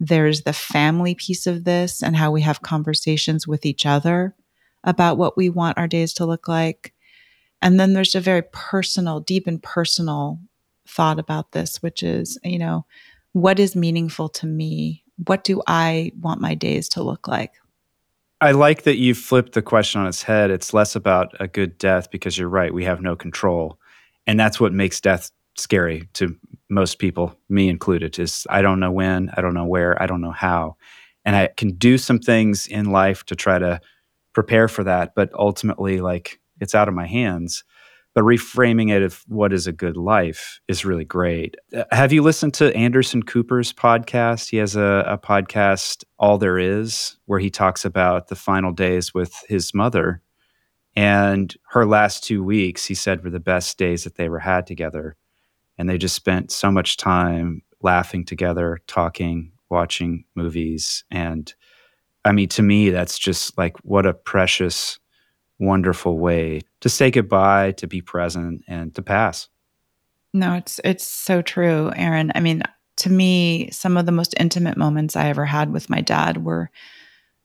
[0.00, 4.34] There's the family piece of this and how we have conversations with each other
[4.84, 6.94] about what we want our days to look like.
[7.60, 10.38] And then there's a very personal deep and personal
[10.86, 12.86] thought about this which is you know
[13.32, 15.04] what is meaningful to me?
[15.26, 17.52] What do i want my days to look like
[18.40, 20.50] I like that you flipped the question on its head.
[20.50, 23.80] It's less about a good death because you're right, we have no control.
[24.26, 26.36] And that's what makes death scary to
[26.68, 30.20] most people, me included, is I don't know when, I don't know where, I don't
[30.20, 30.76] know how.
[31.24, 33.80] And I can do some things in life to try to
[34.34, 37.64] prepare for that, but ultimately like it's out of my hands
[38.18, 41.54] but reframing it of what is a good life is really great.
[41.72, 44.50] Uh, have you listened to Anderson Cooper's podcast?
[44.50, 49.14] He has a, a, podcast, All There Is, where he talks about the final days
[49.14, 50.20] with his mother.
[50.96, 54.66] And her last two weeks, he said, were the best days that they ever had
[54.66, 55.14] together.
[55.78, 61.04] And they just spent so much time laughing together, talking, watching movies.
[61.08, 61.54] And
[62.24, 64.98] I mean, to me, that's just like what a precious
[65.58, 69.48] wonderful way to say goodbye, to be present, and to pass.
[70.32, 72.32] No, it's it's so true, Aaron.
[72.34, 72.62] I mean,
[72.98, 76.70] to me, some of the most intimate moments I ever had with my dad were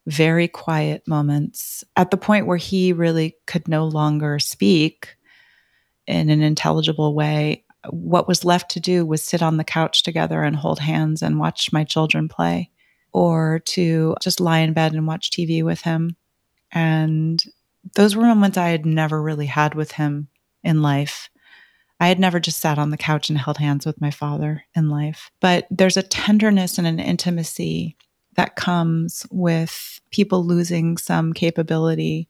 [0.05, 5.15] very quiet moments at the point where he really could no longer speak
[6.07, 7.63] in an intelligible way.
[7.89, 11.39] What was left to do was sit on the couch together and hold hands and
[11.39, 12.69] watch my children play,
[13.13, 16.17] or to just lie in bed and watch TV with him.
[16.71, 17.43] And
[17.95, 20.29] those were moments I had never really had with him
[20.63, 21.29] in life.
[21.99, 24.89] I had never just sat on the couch and held hands with my father in
[24.89, 25.31] life.
[25.39, 27.95] But there's a tenderness and an intimacy
[28.35, 32.29] that comes with people losing some capability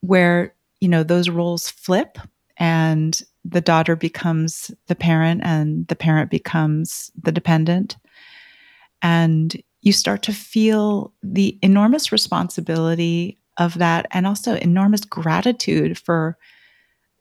[0.00, 2.18] where, you know, those roles flip
[2.56, 7.96] and the daughter becomes the parent and the parent becomes the dependent.
[9.02, 16.36] And you start to feel the enormous responsibility of that and also enormous gratitude for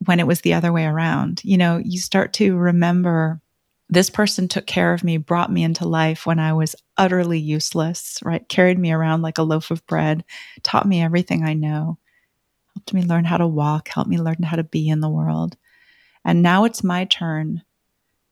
[0.06, 1.41] when it was the other way around.
[1.43, 3.41] You know, you start to remember
[3.89, 8.19] this person took care of me, brought me into life when I was utterly useless,
[8.24, 8.48] right?
[8.50, 10.24] Carried me around like a loaf of bread,
[10.63, 12.00] taught me everything I know,
[12.76, 15.58] helped me learn how to walk, helped me learn how to be in the world.
[16.26, 17.62] And now it's my turn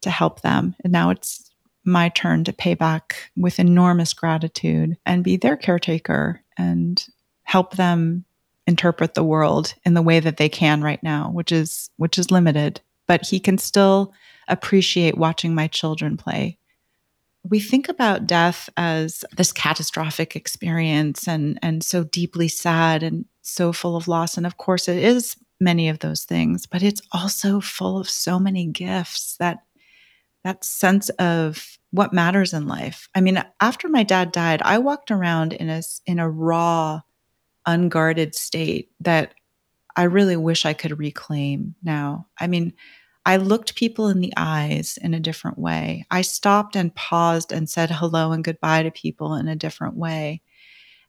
[0.01, 0.75] to help them.
[0.83, 1.51] And now it's
[1.83, 7.05] my turn to pay back with enormous gratitude and be their caretaker and
[7.51, 8.23] help them
[8.65, 12.31] interpret the world in the way that they can right now, which is which is
[12.31, 12.79] limited.
[13.07, 14.13] But he can still
[14.47, 16.57] appreciate watching my children play.
[17.43, 23.73] We think about death as this catastrophic experience and and so deeply sad and so
[23.73, 27.59] full of loss and of course it is many of those things, but it's also
[27.59, 29.57] full of so many gifts that
[30.45, 33.09] that sense of what matters in life.
[33.13, 37.01] I mean, after my dad died, I walked around in a in a raw
[37.65, 39.33] unguarded state that
[39.95, 42.27] I really wish I could reclaim now.
[42.39, 42.73] I mean,
[43.25, 46.05] I looked people in the eyes in a different way.
[46.09, 50.41] I stopped and paused and said hello and goodbye to people in a different way.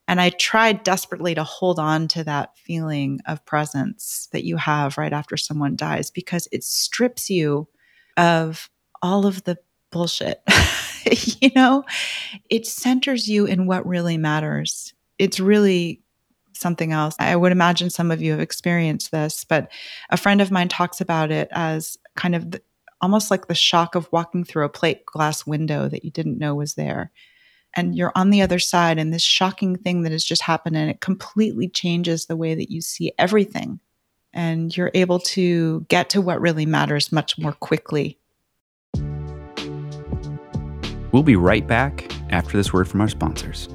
[0.08, 4.98] And I tried desperately to hold on to that feeling of presence that you have
[4.98, 7.68] right after someone dies because it strips you
[8.16, 8.68] of
[9.00, 9.56] all of the
[9.90, 10.42] bullshit.
[11.40, 11.84] you know,
[12.50, 14.92] it centers you in what really matters.
[15.18, 16.02] It's really
[16.62, 17.14] something else.
[17.18, 19.70] I would imagine some of you have experienced this, but
[20.08, 22.62] a friend of mine talks about it as kind of the,
[23.02, 26.54] almost like the shock of walking through a plate glass window that you didn't know
[26.54, 27.10] was there.
[27.74, 30.90] And you're on the other side, and this shocking thing that has just happened, and
[30.90, 33.80] it completely changes the way that you see everything.
[34.34, 38.18] And you're able to get to what really matters much more quickly.
[41.12, 43.68] We'll be right back after this word from our sponsors.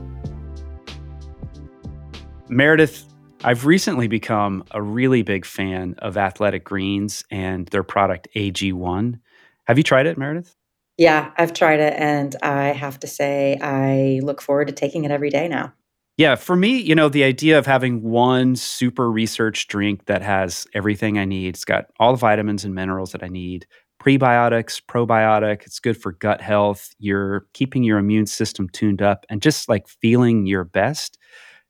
[2.49, 3.05] Meredith,
[3.43, 9.19] I've recently become a really big fan of Athletic Greens and their product AG1.
[9.65, 10.55] Have you tried it, Meredith?
[10.97, 15.11] Yeah, I've tried it and I have to say I look forward to taking it
[15.11, 15.73] every day now.
[16.15, 20.65] Yeah, for me, you know, the idea of having one super research drink that has
[20.73, 23.67] everything I need, it's got all the vitamins and minerals that I need,
[24.01, 29.43] prebiotics, probiotic, it's good for gut health, you're keeping your immune system tuned up and
[29.43, 31.19] just like feeling your best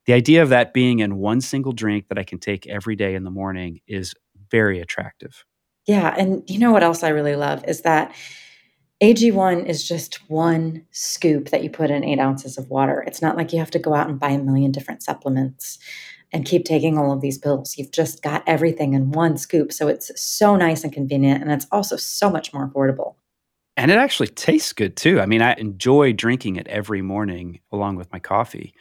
[0.07, 3.13] the idea of that being in one single drink that I can take every day
[3.13, 4.15] in the morning is
[4.49, 5.45] very attractive.
[5.85, 6.15] Yeah.
[6.17, 8.15] And you know what else I really love is that
[9.03, 13.03] AG1 is just one scoop that you put in eight ounces of water.
[13.05, 15.77] It's not like you have to go out and buy a million different supplements
[16.33, 17.77] and keep taking all of these pills.
[17.77, 19.71] You've just got everything in one scoop.
[19.71, 21.41] So it's so nice and convenient.
[21.41, 23.15] And it's also so much more affordable.
[23.75, 25.19] And it actually tastes good too.
[25.19, 28.73] I mean, I enjoy drinking it every morning along with my coffee.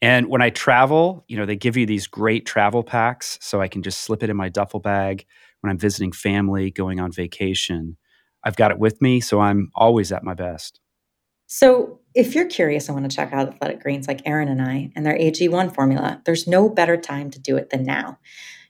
[0.00, 3.68] And when I travel, you know, they give you these great travel packs so I
[3.68, 5.26] can just slip it in my duffel bag
[5.60, 7.96] when I'm visiting family, going on vacation.
[8.44, 10.80] I've got it with me, so I'm always at my best.
[11.46, 14.90] So, if you're curious and want to check out Athletic Greens like Aaron and I
[14.94, 18.18] and their AG1 formula, there's no better time to do it than now.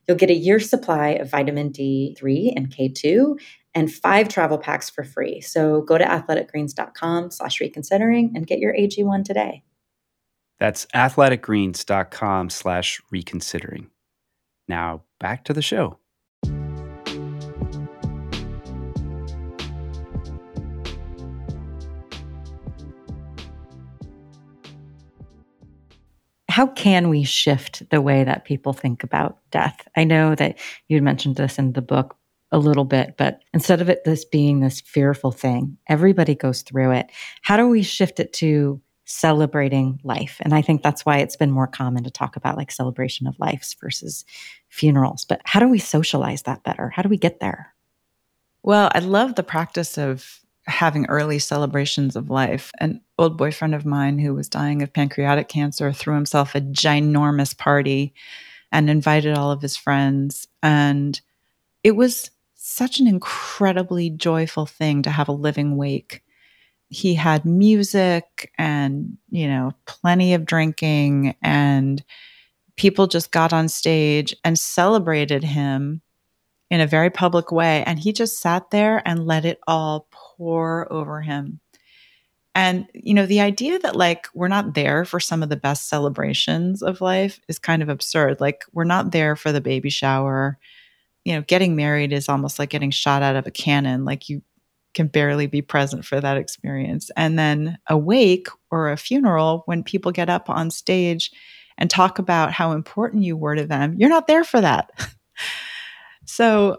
[0.07, 3.39] You'll get a year's supply of vitamin D3 and K2
[3.75, 5.41] and five travel packs for free.
[5.41, 9.63] So go to athleticgreens.com slash reconsidering and get your AG1 today.
[10.59, 13.91] That's athleticgreens.com slash reconsidering.
[14.67, 15.99] Now back to the show.
[26.51, 29.87] How can we shift the way that people think about death?
[29.97, 32.17] I know that you mentioned this in the book
[32.51, 36.93] a little bit, but instead of it this being this fearful thing, everybody goes through
[36.93, 37.11] it.
[37.43, 40.37] How do we shift it to celebrating life.
[40.43, 43.41] And I think that's why it's been more common to talk about like celebration of
[43.41, 44.27] lives versus
[44.69, 45.25] funerals.
[45.25, 46.91] But how do we socialize that better?
[46.91, 47.75] How do we get there?
[48.63, 52.71] Well, I love the practice of having early celebrations of life.
[52.81, 57.57] An old boyfriend of mine who was dying of pancreatic cancer threw himself a ginormous
[57.57, 58.13] party
[58.71, 60.47] and invited all of his friends.
[60.63, 61.19] And
[61.83, 66.23] it was such an incredibly joyful thing to have a living wake.
[66.89, 72.03] He had music and, you know, plenty of drinking, and
[72.77, 76.01] people just got on stage and celebrated him
[76.71, 77.83] in a very public way.
[77.85, 81.61] And he just sat there and let it all pour over him.
[82.55, 85.89] And, you know, the idea that like we're not there for some of the best
[85.89, 88.41] celebrations of life is kind of absurd.
[88.41, 90.59] Like, we're not there for the baby shower.
[91.25, 94.05] You know, getting married is almost like getting shot out of a cannon.
[94.05, 94.43] Like, you
[94.95, 97.11] can barely be present for that experience.
[97.17, 101.31] And then a wake or a funeral, when people get up on stage
[101.77, 104.91] and talk about how important you were to them, you're not there for that.
[106.25, 106.79] so,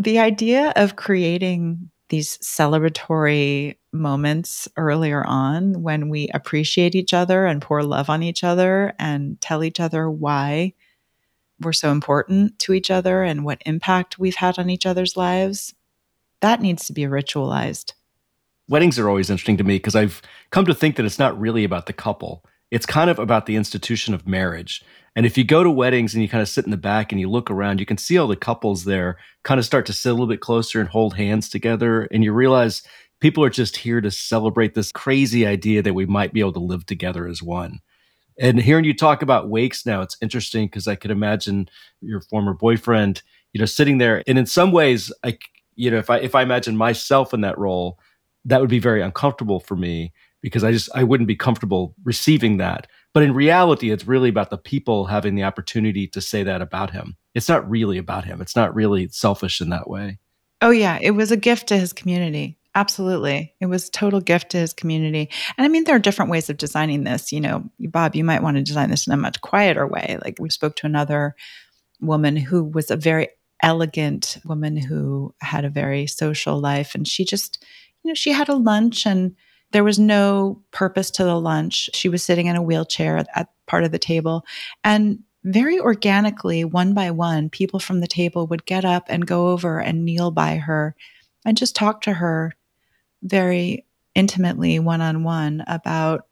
[0.00, 7.62] the idea of creating these celebratory moments earlier on when we appreciate each other and
[7.62, 10.72] pour love on each other and tell each other why
[11.60, 15.74] we're so important to each other and what impact we've had on each other's lives,
[16.40, 17.92] that needs to be ritualized.
[18.68, 20.20] Weddings are always interesting to me because I've
[20.50, 22.44] come to think that it's not really about the couple.
[22.70, 24.82] It's kind of about the institution of marriage.
[25.14, 27.20] And if you go to weddings and you kind of sit in the back and
[27.20, 30.10] you look around, you can see all the couples there kind of start to sit
[30.10, 32.02] a little bit closer and hold hands together.
[32.10, 32.82] And you realize
[33.20, 36.58] people are just here to celebrate this crazy idea that we might be able to
[36.58, 37.80] live together as one.
[38.38, 41.68] And hearing you talk about wakes now, it's interesting because I could imagine
[42.02, 43.22] your former boyfriend,
[43.54, 44.22] you know, sitting there.
[44.26, 45.38] And in some ways, I,
[45.76, 47.98] you know, if I if I imagine myself in that role,
[48.44, 50.12] that would be very uncomfortable for me
[50.42, 52.86] because I just I wouldn't be comfortable receiving that.
[53.12, 56.90] But in reality, it's really about the people having the opportunity to say that about
[56.90, 57.16] him.
[57.34, 58.40] It's not really about him.
[58.40, 60.18] It's not really selfish in that way.
[60.62, 62.58] Oh yeah, it was a gift to his community.
[62.74, 63.54] Absolutely.
[63.58, 65.30] It was total gift to his community.
[65.56, 68.42] And I mean there are different ways of designing this, you know, Bob, you might
[68.42, 70.18] want to design this in a much quieter way.
[70.22, 71.34] Like we spoke to another
[72.00, 73.28] woman who was a very
[73.62, 77.64] elegant woman who had a very social life and she just
[78.06, 79.34] you know, she had a lunch and
[79.72, 81.90] there was no purpose to the lunch.
[81.92, 84.44] She was sitting in a wheelchair at, at part of the table.
[84.84, 89.48] And very organically, one by one, people from the table would get up and go
[89.48, 90.94] over and kneel by her
[91.44, 92.52] and just talk to her
[93.24, 93.84] very
[94.14, 96.28] intimately, one on one, about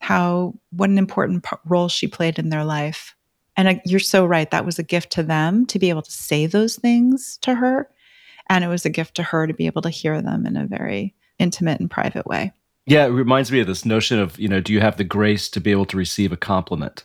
[0.00, 3.14] how, what an important role she played in their life.
[3.60, 4.50] And uh, you're so right.
[4.50, 7.90] That was a gift to them to be able to say those things to her.
[8.48, 10.66] And it was a gift to her to be able to hear them in a
[10.66, 12.54] very intimate and private way.
[12.86, 15.50] Yeah, it reminds me of this notion of, you know, do you have the grace
[15.50, 17.04] to be able to receive a compliment?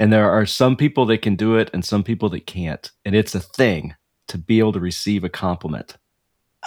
[0.00, 2.90] And there are some people that can do it and some people that can't.
[3.04, 3.94] And it's a thing
[4.26, 5.96] to be able to receive a compliment.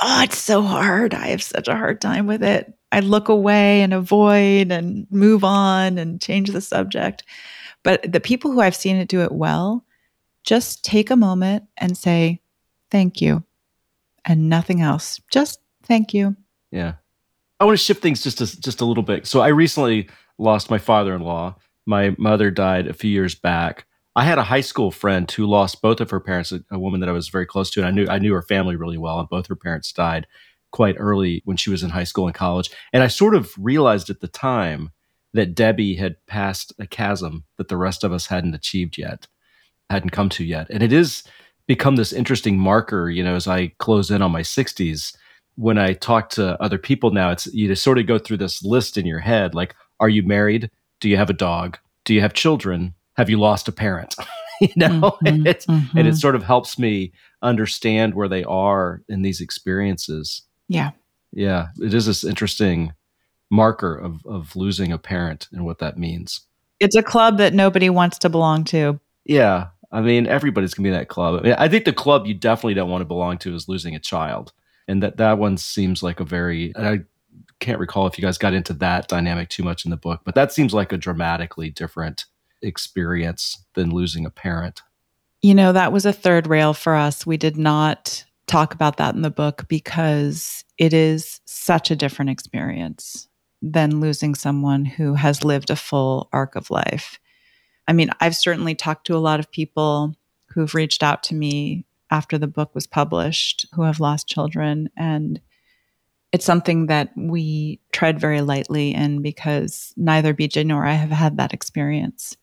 [0.02, 1.14] Oh, it's so hard.
[1.14, 2.74] I have such a hard time with it.
[2.94, 7.26] I look away and avoid and move on and change the subject.
[7.84, 9.86] But the people who I've seen it do it well,
[10.44, 12.42] just take a moment and say,
[12.90, 13.44] thank you,
[14.26, 15.20] and nothing else.
[15.32, 16.36] Just thank you.
[16.72, 16.94] Yeah.
[17.60, 19.28] I want to shift things just a, just a little bit.
[19.28, 21.56] So I recently lost my father-in-law.
[21.86, 23.86] My mother died a few years back.
[24.16, 27.00] I had a high school friend who lost both of her parents, a, a woman
[27.00, 29.20] that I was very close to, and I knew I knew her family really well,
[29.20, 30.28] and both her parents died
[30.72, 32.72] quite early when she was in high school and college.
[32.94, 34.92] And I sort of realized at the time
[35.34, 39.28] that Debbie had passed a chasm that the rest of us hadn't achieved yet,
[39.90, 40.68] hadn't come to yet.
[40.70, 41.24] And it is
[41.68, 45.16] become this interesting marker, you know, as I close in on my 60s
[45.56, 48.64] when I talk to other people now, it's you just sort of go through this
[48.64, 50.70] list in your head like, are you married?
[51.00, 51.78] Do you have a dog?
[52.06, 52.96] Do you have children?
[53.18, 54.16] Have you lost a parent?
[54.62, 55.98] you know, mm-hmm, and, it, mm-hmm.
[55.98, 60.44] and it sort of helps me understand where they are in these experiences.
[60.68, 60.92] Yeah.
[61.32, 61.68] Yeah.
[61.80, 62.94] It is this interesting
[63.52, 66.42] marker of, of losing a parent and what that means.
[66.80, 69.00] It's a club that nobody wants to belong to.
[69.26, 69.68] Yeah.
[69.92, 71.42] I mean, everybody's going to be in that club.
[71.42, 73.94] I, mean, I think the club you definitely don't want to belong to is losing
[73.94, 74.54] a child
[74.88, 77.02] and that that one seems like a very I
[77.60, 80.36] can't recall if you guys got into that dynamic too much in the book, but
[80.36, 82.26] that seems like a dramatically different
[82.62, 84.82] experience than losing a parent.
[85.42, 87.26] You know, that was a third rail for us.
[87.26, 92.32] We did not talk about that in the book because it is such a different
[92.32, 93.28] experience
[93.62, 97.20] than losing someone who has lived a full arc of life.
[97.88, 100.16] I mean, I've certainly talked to a lot of people
[100.48, 104.90] who've reached out to me after the book was published who have lost children.
[104.98, 105.40] And
[106.32, 111.38] it's something that we tread very lightly in because neither BJ nor I have had
[111.38, 112.36] that experience.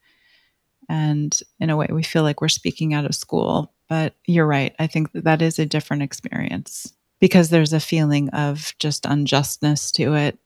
[0.89, 3.73] And in a way, we feel like we're speaking out of school.
[3.89, 4.75] But you're right.
[4.79, 6.95] I think that, that is a different experience.
[7.21, 10.39] because there's a feeling of just unjustness to it.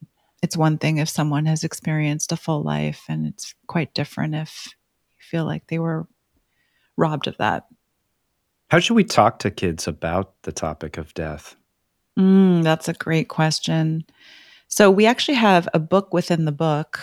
[0.42, 4.68] It's one thing if someone has experienced a full life, and it's quite different if
[5.10, 6.06] you feel like they were
[6.96, 7.66] robbed of that.
[8.70, 11.56] How should we talk to kids about the topic of death?
[12.18, 14.04] Mm, that's a great question.
[14.68, 17.00] So, we actually have a book within the book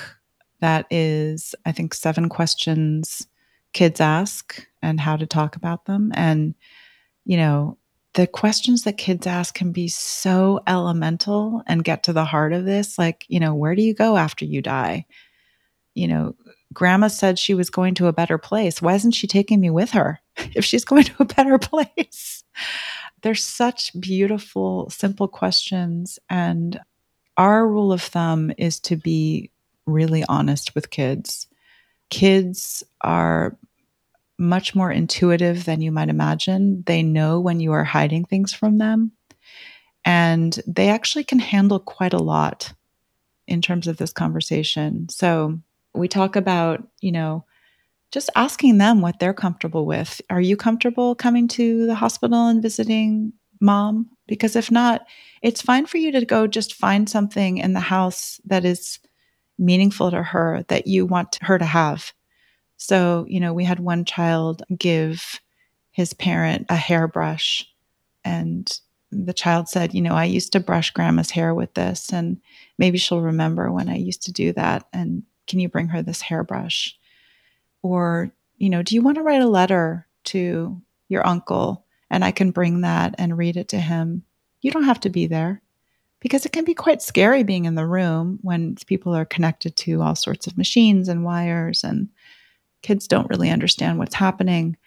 [0.59, 3.27] that is, I think, seven questions
[3.73, 6.11] kids ask and how to talk about them.
[6.15, 6.55] And,
[7.25, 7.77] you know,
[8.19, 12.65] the questions that kids ask can be so elemental and get to the heart of
[12.65, 12.97] this.
[12.97, 15.05] Like, you know, where do you go after you die?
[15.95, 16.35] You know,
[16.73, 18.81] grandma said she was going to a better place.
[18.81, 20.19] Why isn't she taking me with her
[20.53, 22.43] if she's going to a better place?
[23.21, 26.19] There's such beautiful, simple questions.
[26.29, 26.77] And
[27.37, 29.49] our rule of thumb is to be
[29.85, 31.47] really honest with kids.
[32.09, 33.57] Kids are
[34.39, 36.83] much more intuitive than you might imagine.
[36.85, 39.11] They know when you are hiding things from them.
[40.05, 42.73] And they actually can handle quite a lot
[43.47, 45.09] in terms of this conversation.
[45.09, 45.59] So
[45.93, 47.45] we talk about, you know,
[48.11, 50.21] just asking them what they're comfortable with.
[50.29, 54.09] Are you comfortable coming to the hospital and visiting mom?
[54.27, 55.05] Because if not,
[55.41, 58.99] it's fine for you to go just find something in the house that is
[59.57, 62.13] meaningful to her that you want her to have.
[62.79, 65.41] So, you know, we had one child give
[65.91, 67.69] his parent a hairbrush,
[68.23, 68.71] and
[69.11, 72.39] the child said, You know, I used to brush grandma's hair with this, and
[72.77, 74.87] maybe she'll remember when I used to do that.
[74.93, 76.97] And can you bring her this hairbrush?
[77.81, 82.31] Or, you know, do you want to write a letter to your uncle and I
[82.31, 84.23] can bring that and read it to him?
[84.61, 85.61] You don't have to be there
[86.21, 90.01] because it can be quite scary being in the room when people are connected to
[90.01, 92.09] all sorts of machines and wires and
[92.81, 94.77] kids don't really understand what's happening.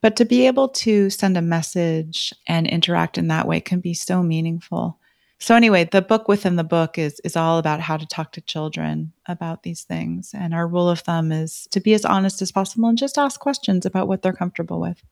[0.00, 3.94] But to be able to send a message and interact in that way can be
[3.94, 4.98] so meaningful.
[5.38, 8.40] So anyway, the book within the book is is all about how to talk to
[8.40, 10.32] children about these things.
[10.34, 13.40] And our rule of thumb is to be as honest as possible and just ask
[13.40, 15.02] questions about what they're comfortable with.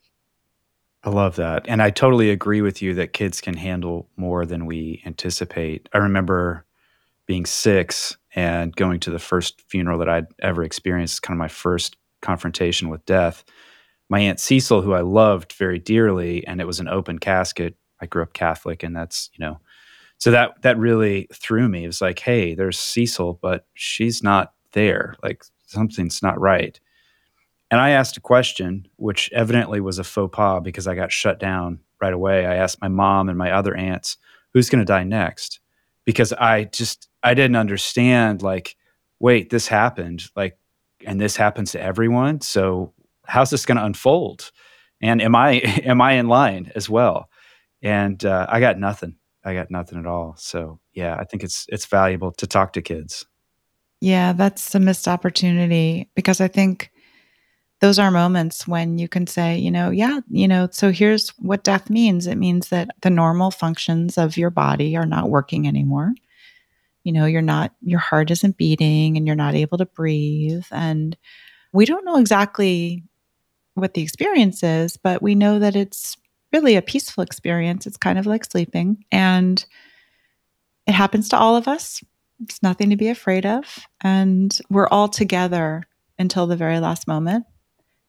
[1.04, 1.64] I love that.
[1.66, 5.88] And I totally agree with you that kids can handle more than we anticipate.
[5.92, 6.64] I remember
[7.26, 11.48] being 6 and going to the first funeral that I'd ever experienced, kind of my
[11.48, 13.44] first confrontation with death.
[14.08, 17.76] My aunt Cecil, who I loved very dearly, and it was an open casket.
[18.00, 19.60] I grew up Catholic, and that's you know,
[20.18, 21.84] so that that really threw me.
[21.84, 25.16] It was like, hey, there's Cecil, but she's not there.
[25.22, 26.78] Like something's not right.
[27.70, 31.40] And I asked a question, which evidently was a faux pas because I got shut
[31.40, 32.44] down right away.
[32.44, 34.18] I asked my mom and my other aunts,
[34.52, 35.60] who's going to die next?
[36.04, 38.42] Because I just I didn't understand.
[38.42, 38.76] Like,
[39.20, 40.24] wait, this happened.
[40.36, 40.58] Like
[41.07, 42.40] and this happens to everyone.
[42.40, 42.92] So
[43.24, 44.50] how's this going to unfold?
[45.00, 45.53] And am I
[45.84, 47.28] am I in line as well?
[47.82, 49.16] And uh, I got nothing.
[49.44, 50.34] I got nothing at all.
[50.38, 53.26] So yeah, I think it's it's valuable to talk to kids.
[54.00, 56.90] Yeah, that's a missed opportunity because I think
[57.80, 61.64] those are moments when you can say, you know, yeah, you know, so here's what
[61.64, 62.26] death means.
[62.26, 66.14] It means that the normal functions of your body are not working anymore
[67.05, 70.64] you know you're not your heart isn't beating and you're not able to breathe.
[70.70, 71.16] And
[71.72, 73.05] we don't know exactly
[73.74, 76.16] what the experience is but we know that it's
[76.53, 77.86] really a peaceful experience.
[77.86, 79.64] It's kind of like sleeping and
[80.86, 82.03] it happens to all of us.
[82.42, 83.64] It's nothing to be afraid of.
[84.03, 85.84] And we're all together
[86.18, 87.46] until the very last moment.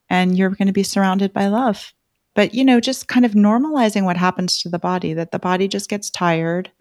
[0.10, 1.94] And you're going to be surrounded by love.
[2.36, 5.68] But you know just kind of normalizing what happens to the body that the body
[5.68, 6.72] just gets tired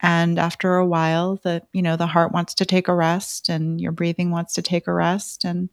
[0.00, 3.80] and after a while the you know the heart wants to take a rest and
[3.80, 5.44] your breathing wants to take a rest.
[5.44, 5.70] And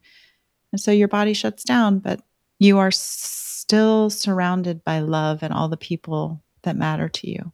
[0.72, 2.22] and so your body shuts down but
[2.60, 7.52] you are still surrounded by love and all the people that matter to you.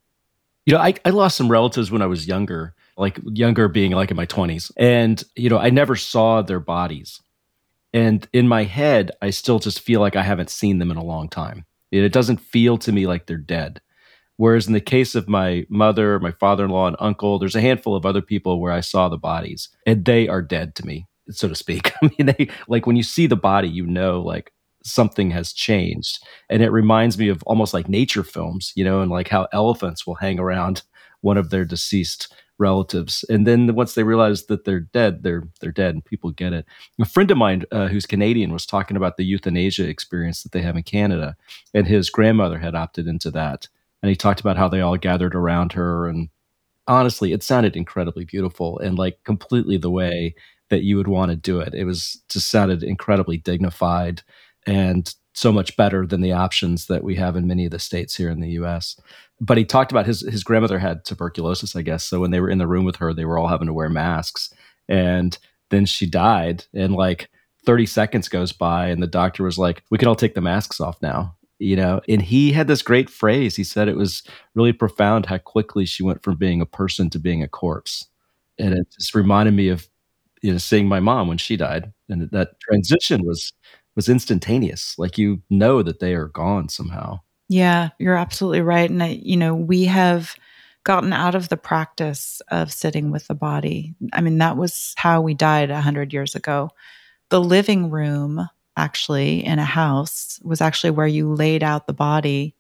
[0.66, 4.12] You know i, I lost some relatives when i was younger like younger being like
[4.12, 7.22] in my 20s and you know i never saw their bodies.
[7.92, 11.04] And in my head i still just feel like i haven't seen them in a
[11.04, 11.66] long time.
[11.92, 13.82] It doesn't feel to me like they're dead
[14.40, 17.62] Whereas in the case of my mother, my father in law, and uncle, there's a
[17.62, 21.08] handful of other people where I saw the bodies and they are dead to me,
[21.30, 21.92] so to speak.
[22.02, 26.20] I mean, they like when you see the body, you know, like something has changed.
[26.50, 30.08] And it reminds me of almost like nature films, you know, and like how elephants
[30.08, 30.84] will hang around
[31.20, 35.72] one of their deceased relatives and then once they realize that they're dead they're they're
[35.72, 36.66] dead and people get it
[37.00, 40.62] a friend of mine uh, who's canadian was talking about the euthanasia experience that they
[40.62, 41.38] have in canada
[41.74, 43.70] and his grandmother had opted into that
[44.02, 46.30] and he talked about how they all gathered around her and
[46.88, 50.34] honestly it sounded incredibly beautiful and like completely the way
[50.70, 54.22] that you would want to do it it was just sounded incredibly dignified
[54.66, 58.16] and so much better than the options that we have in many of the states
[58.16, 59.00] here in the US
[59.42, 62.04] but he talked about his his grandmother had tuberculosis, I guess.
[62.04, 63.90] So when they were in the room with her, they were all having to wear
[63.90, 64.54] masks.
[64.88, 65.38] And
[65.70, 67.30] then she died, and like
[67.66, 70.80] 30 seconds goes by, and the doctor was like, "We can all take the masks
[70.82, 73.56] off now." You know, and he had this great phrase.
[73.56, 74.24] He said it was
[74.56, 78.08] really profound how quickly she went from being a person to being a corpse,
[78.58, 79.88] and it just reminded me of
[80.42, 83.52] you know seeing my mom when she died, and that transition was
[83.96, 84.98] was instantaneous.
[84.98, 87.20] Like you know that they are gone somehow.
[87.50, 88.90] Yeah, you're absolutely right.
[88.90, 90.36] And, I, you know, we have
[90.84, 93.96] gotten out of the practice of sitting with the body.
[94.14, 96.70] I mean, that was how we died 100 years ago.
[97.30, 98.48] The living room,
[98.80, 102.56] actually, in a house was actually where you laid out the body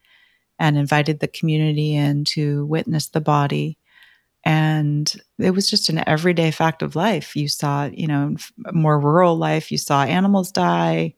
[0.59, 3.77] and invited the community in to witness the body.
[4.43, 7.35] And it was just an everyday fact of life.
[7.35, 8.35] You saw, you know,
[8.71, 11.15] more rural life, you saw animals die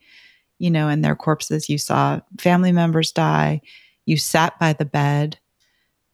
[0.61, 1.69] you know, in their corpses.
[1.69, 3.61] You saw family members die.
[4.05, 5.39] You sat by the bed.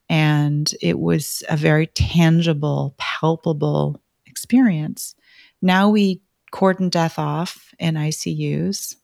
[0.10, 5.16] And it was a very tangible, palpable experience.
[5.62, 6.22] Now we
[6.52, 8.96] cordon death off in ICUs.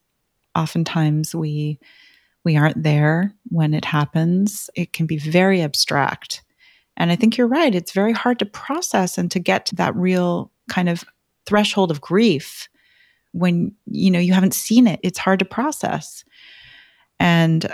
[0.55, 1.79] Oftentimes we
[2.43, 4.69] we aren't there when it happens.
[4.75, 6.43] It can be very abstract.
[6.97, 7.73] And I think you're right.
[7.73, 11.03] It's very hard to process and to get to that real kind of
[11.45, 12.67] threshold of grief
[13.33, 16.23] when you know you haven't seen it it's hard to process
[17.19, 17.67] and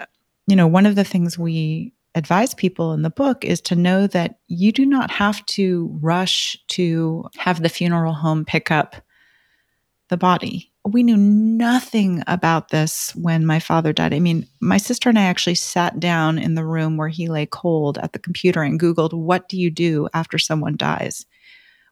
[0.47, 4.07] you know one of the things we advise people in the book is to know
[4.07, 8.95] that you do not have to rush to have the funeral home pick up
[10.09, 14.13] the body we knew nothing about this when my father died.
[14.13, 17.45] I mean, my sister and I actually sat down in the room where he lay
[17.45, 21.25] cold at the computer and Googled, What do you do after someone dies?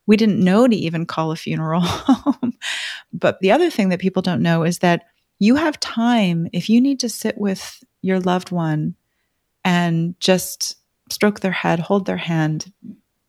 [0.07, 2.53] we didn't know to even call a funeral home.
[3.13, 5.03] but the other thing that people don't know is that
[5.37, 8.95] you have time if you need to sit with your loved one
[9.63, 10.77] and just
[11.11, 12.71] stroke their head, hold their hand,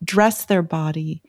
[0.03, 1.21] dress their body.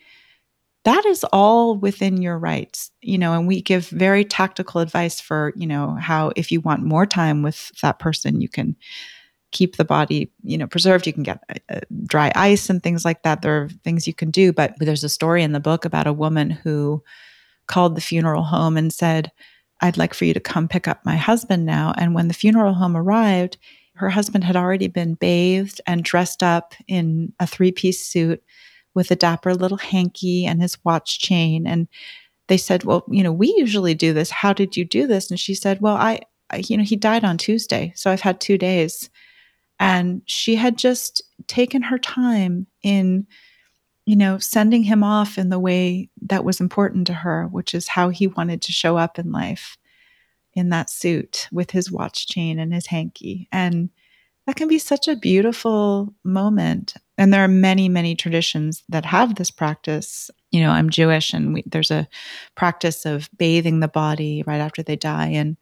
[0.84, 5.52] That is all within your rights, you know, and we give very tactical advice for,
[5.54, 8.76] you know, how if you want more time with that person, you can
[9.52, 11.06] keep the body, you know, preserved.
[11.06, 13.42] You can get uh, dry ice and things like that.
[13.42, 14.52] There are things you can do.
[14.52, 17.02] But there's a story in the book about a woman who
[17.66, 19.30] called the funeral home and said,
[19.80, 21.94] I'd like for you to come pick up my husband now.
[21.96, 23.58] And when the funeral home arrived,
[23.94, 28.42] her husband had already been bathed and dressed up in a three piece suit
[28.94, 31.66] with a dapper little hanky and his watch chain.
[31.66, 31.88] And
[32.48, 34.30] they said, Well, you know, we usually do this.
[34.30, 35.30] How did you do this?
[35.30, 36.20] And she said, Well, I,
[36.50, 37.92] I you know, he died on Tuesday.
[37.94, 39.10] So I've had two days
[39.80, 43.26] and she had just taken her time in
[44.06, 47.88] you know sending him off in the way that was important to her which is
[47.88, 49.76] how he wanted to show up in life
[50.52, 53.90] in that suit with his watch chain and his hanky and
[54.46, 59.36] that can be such a beautiful moment and there are many many traditions that have
[59.36, 62.08] this practice you know i'm jewish and we, there's a
[62.56, 65.56] practice of bathing the body right after they die and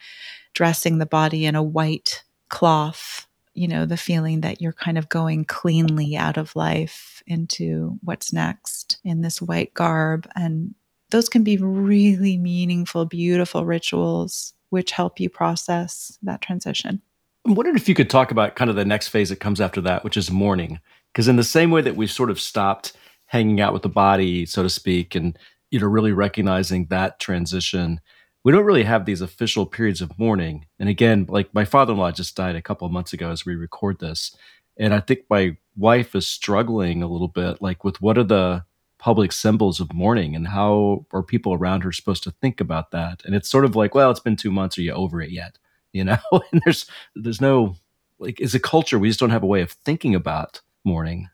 [0.55, 3.29] dressing the body in a white cloth
[3.59, 8.33] you know, the feeling that you're kind of going cleanly out of life into what's
[8.33, 10.31] next in this white garb.
[10.37, 10.77] And
[11.11, 17.03] those can be really meaningful, beautiful rituals which help you process that transition.
[17.45, 19.81] I'm wondering if you could talk about kind of the next phase that comes after
[19.81, 20.79] that, which is mourning.
[21.13, 22.93] Because in the same way that we've sort of stopped
[23.27, 25.39] hanging out with the body, so to speak, and
[25.71, 28.01] you know, really recognizing that transition,
[28.45, 30.67] we don't really have these official periods of mourning.
[30.79, 33.45] And again, like my father in law just died a couple of months ago as
[33.45, 34.35] we record this.
[34.79, 38.65] And I think my wife is struggling a little bit, like with what are the
[38.99, 43.23] public symbols of mourning and how are people around her supposed to think about that?
[43.25, 44.79] And it's sort of like, well, it's been two months.
[44.79, 45.59] Are you over it yet?
[45.93, 46.19] You know,
[46.53, 47.77] and there's there's no
[48.19, 51.29] like as a culture, we just don't have a way of thinking about mourning.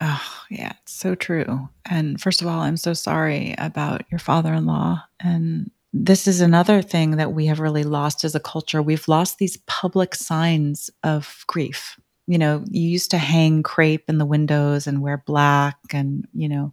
[0.00, 1.68] Oh, yeah, it's so true.
[1.84, 5.04] And first of all, I'm so sorry about your father in law.
[5.20, 8.82] And this is another thing that we have really lost as a culture.
[8.82, 12.00] We've lost these public signs of grief.
[12.26, 16.48] You know, you used to hang crepe in the windows and wear black, and, you
[16.48, 16.72] know,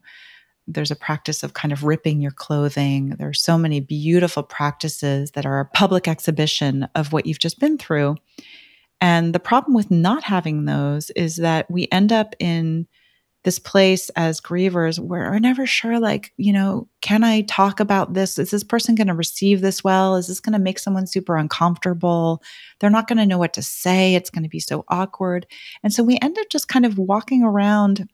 [0.68, 3.16] there's a practice of kind of ripping your clothing.
[3.18, 7.60] There are so many beautiful practices that are a public exhibition of what you've just
[7.60, 8.16] been through.
[9.02, 12.88] And the problem with not having those is that we end up in
[13.43, 18.14] this place as grievers where we're never sure like you know can i talk about
[18.14, 18.38] this?
[18.38, 20.18] Is this person going to receive this well?
[20.18, 22.43] Is this going to make someone super uncomfortable?
[22.80, 24.16] They're not going to know what to say.
[24.16, 25.47] It's going to be so awkward.
[25.84, 28.10] And so we end up just kind of walking around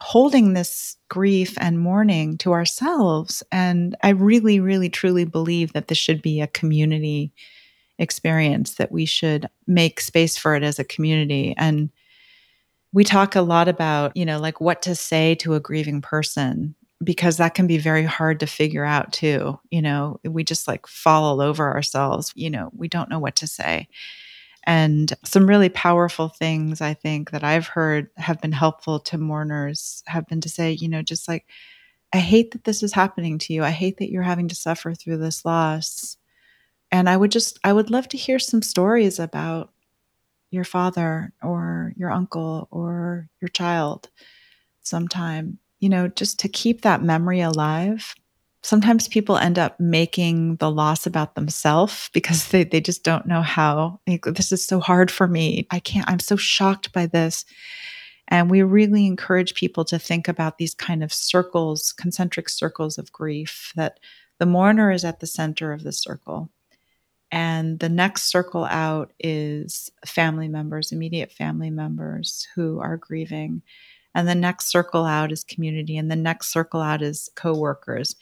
[0.00, 3.44] holding this grief and mourning to ourselves.
[3.52, 7.32] And i really really truly believe that this should be a community
[8.00, 11.90] experience that we should make space for it as a community and
[12.92, 16.74] we talk a lot about, you know, like what to say to a grieving person
[17.02, 19.58] because that can be very hard to figure out too.
[19.70, 22.32] You know, we just like fall all over ourselves.
[22.34, 23.88] You know, we don't know what to say.
[24.64, 30.02] And some really powerful things I think that I've heard have been helpful to mourners
[30.06, 31.46] have been to say, you know, just like,
[32.12, 33.64] I hate that this is happening to you.
[33.64, 36.18] I hate that you're having to suffer through this loss.
[36.92, 39.72] And I would just, I would love to hear some stories about
[40.50, 44.08] your father or your uncle or your child
[44.82, 48.14] sometime, you know, just to keep that memory alive.
[48.62, 53.42] Sometimes people end up making the loss about themselves because they, they just don't know
[53.42, 54.00] how.
[54.06, 55.66] Like, this is so hard for me.
[55.70, 57.44] I can't i'm so shocked by this.
[58.28, 63.12] And we really encourage people to think about these kind of circles concentric circles of
[63.12, 63.98] grief that
[64.38, 66.50] the mourner is at the center of the circle
[67.32, 73.62] and the next circle out is family members immediate family members who are grieving
[74.14, 78.16] and the next circle out is community and the next circle out is coworkers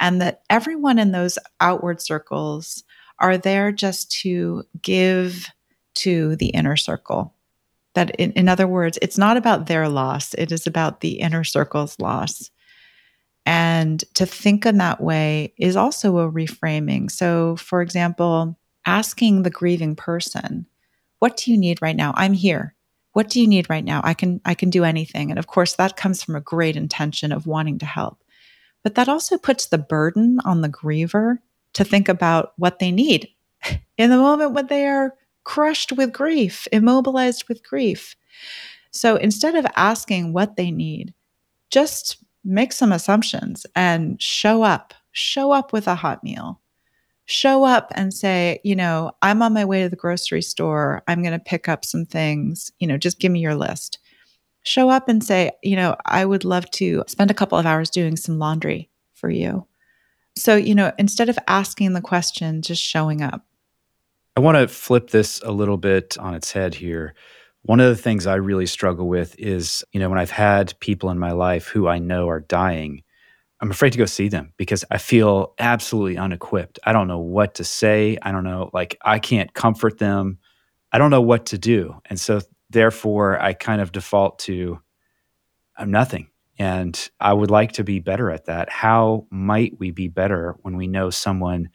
[0.00, 2.84] and that everyone in those outward circles
[3.18, 5.48] are there just to give
[5.94, 7.34] to the inner circle.
[7.94, 11.44] That, in, in other words, it's not about their loss, it is about the inner
[11.44, 12.50] circle's loss.
[13.44, 17.10] And to think in that way is also a reframing.
[17.10, 20.66] So, for example, asking the grieving person,
[21.18, 22.12] what do you need right now?
[22.16, 22.74] I'm here.
[23.12, 24.00] What do you need right now?
[24.04, 25.30] I can I can do anything.
[25.30, 28.22] And of course that comes from a great intention of wanting to help.
[28.82, 31.38] But that also puts the burden on the griever
[31.74, 33.28] to think about what they need
[33.98, 35.14] in the moment when they are
[35.44, 38.16] crushed with grief, immobilized with grief.
[38.90, 41.14] So instead of asking what they need,
[41.70, 44.94] just make some assumptions and show up.
[45.12, 46.60] Show up with a hot meal.
[47.26, 51.02] Show up and say, you know, I'm on my way to the grocery store.
[51.06, 52.72] I'm going to pick up some things.
[52.78, 53.98] You know, just give me your list
[54.62, 57.90] show up and say, you know, I would love to spend a couple of hours
[57.90, 59.66] doing some laundry for you.
[60.36, 63.44] So, you know, instead of asking the question, just showing up.
[64.36, 67.14] I want to flip this a little bit on its head here.
[67.62, 71.10] One of the things I really struggle with is, you know, when I've had people
[71.10, 73.02] in my life who I know are dying,
[73.60, 76.80] I'm afraid to go see them because I feel absolutely unequipped.
[76.82, 78.18] I don't know what to say.
[78.20, 80.38] I don't know, like, I can't comfort them.
[80.90, 81.94] I don't know what to do.
[82.06, 82.40] And so
[82.70, 84.80] therefore I kind of default to
[85.76, 86.28] I'm nothing.
[86.58, 88.70] And I would like to be better at that.
[88.70, 91.70] How might we be better when we know someone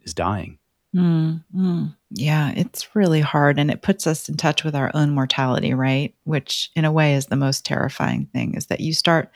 [0.00, 0.58] is dying?
[0.96, 3.58] Mm, Yeah, it's really hard.
[3.58, 6.14] And it puts us in touch with our own mortality, right?
[6.24, 9.30] Which, in a way, is the most terrifying thing is that you start,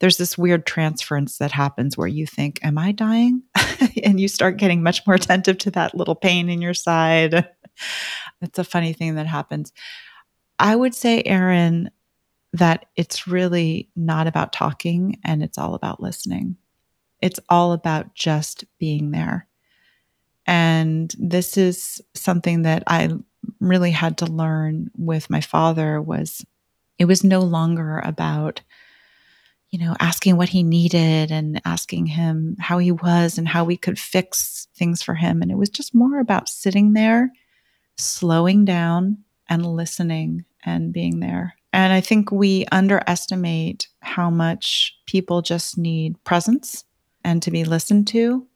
[0.00, 3.42] there's this weird transference that happens where you think, Am I dying?
[4.04, 7.48] and you start getting much more attentive to that little pain in your side.
[8.40, 9.72] it's a funny thing that happens.
[10.58, 11.90] I would say, Aaron,
[12.54, 16.56] that it's really not about talking and it's all about listening.
[17.22, 19.48] It's all about just being there.
[20.46, 23.10] And this is something that I
[23.60, 26.44] really had to learn with my father was
[26.98, 28.60] it was no longer about
[29.70, 33.76] you know asking what he needed and asking him how he was and how we
[33.76, 37.30] could fix things for him and it was just more about sitting there
[37.96, 39.18] slowing down
[39.48, 41.54] and listening and being there.
[41.72, 46.84] And I think we underestimate how much people just need presence
[47.24, 48.46] and to be listened to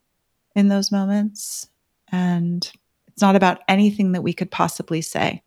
[0.54, 1.68] in those moments.
[2.12, 2.70] And
[3.08, 5.42] it's not about anything that we could possibly say,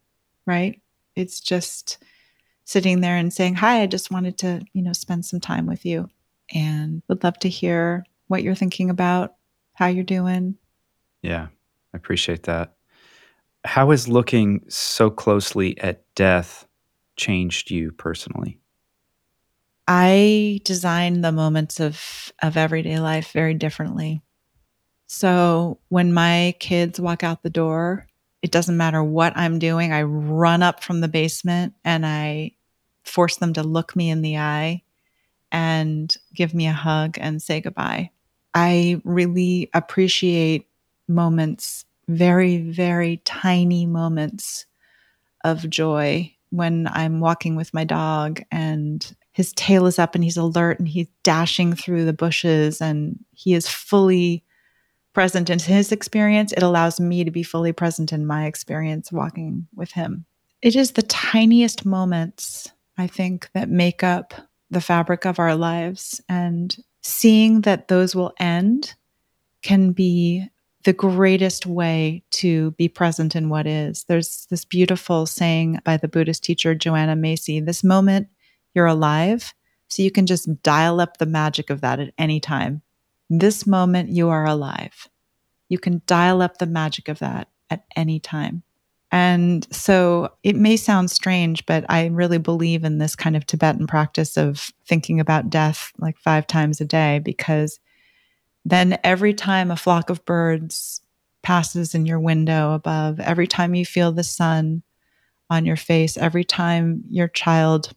[0.46, 0.82] right?
[1.16, 1.98] It's just
[2.66, 5.86] sitting there and saying, Hi, I just wanted to, you know, spend some time with
[5.86, 6.10] you
[6.54, 9.36] and would love to hear what you're thinking about,
[9.74, 10.56] how you're doing.
[11.22, 11.48] Yeah,
[11.94, 12.74] I appreciate that.
[13.66, 16.68] How has looking so closely at death
[17.16, 18.60] changed you personally?
[19.88, 24.22] I design the moments of of everyday life very differently.
[25.16, 28.08] So when my kids walk out the door,
[28.42, 29.94] it doesn't matter what I'm doing.
[29.94, 32.54] I run up from the basement and I
[33.04, 34.82] force them to look me in the eye
[35.52, 38.10] and give me a hug and say goodbye.
[38.56, 40.68] I really appreciate
[41.08, 44.66] moments very, very tiny moments
[45.44, 50.38] of joy when I'm walking with my dog and his tail is up and he's
[50.38, 54.44] alert and he's dashing through the bushes and he is fully
[55.14, 56.52] present in his experience.
[56.52, 60.26] It allows me to be fully present in my experience walking with him.
[60.62, 64.34] It is the tiniest moments, I think, that make up
[64.72, 66.22] the fabric of our lives.
[66.28, 68.96] And seeing that those will end
[69.62, 70.48] can be
[70.84, 74.04] the greatest way to be present in what is.
[74.06, 78.28] There's this beautiful saying by the Buddhist teacher Joanna Macy this moment
[78.74, 79.54] you're alive,
[79.88, 82.82] so you can just dial up the magic of that at any time.
[83.30, 85.08] This moment you are alive.
[85.70, 88.64] You can dial up the magic of that at any time.
[89.12, 93.86] And so it may sound strange, but I really believe in this kind of Tibetan
[93.86, 97.80] practice of thinking about death like five times a day because
[98.66, 101.00] then every time a flock of birds
[101.44, 104.82] passes in your window above, every time you feel the sun
[105.48, 107.94] on your face, every time your child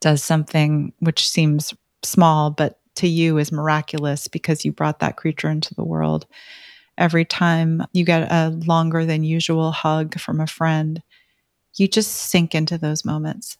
[0.00, 5.50] does something which seems small, but to you is miraculous because you brought that creature
[5.50, 6.26] into the world
[7.00, 11.02] every time you get a longer than usual hug from a friend,
[11.76, 13.56] you just sink into those moments.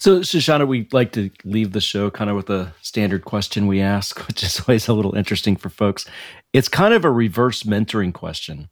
[0.00, 3.80] So, Shoshana, we'd like to leave the show kind of with a standard question we
[3.80, 6.06] ask, which is always a little interesting for folks.
[6.52, 8.70] It's kind of a reverse mentoring question.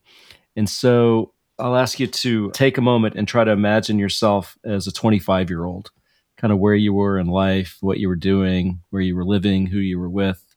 [0.57, 4.87] And so I'll ask you to take a moment and try to imagine yourself as
[4.87, 5.91] a 25 year old,
[6.37, 9.67] kind of where you were in life, what you were doing, where you were living,
[9.67, 10.57] who you were with,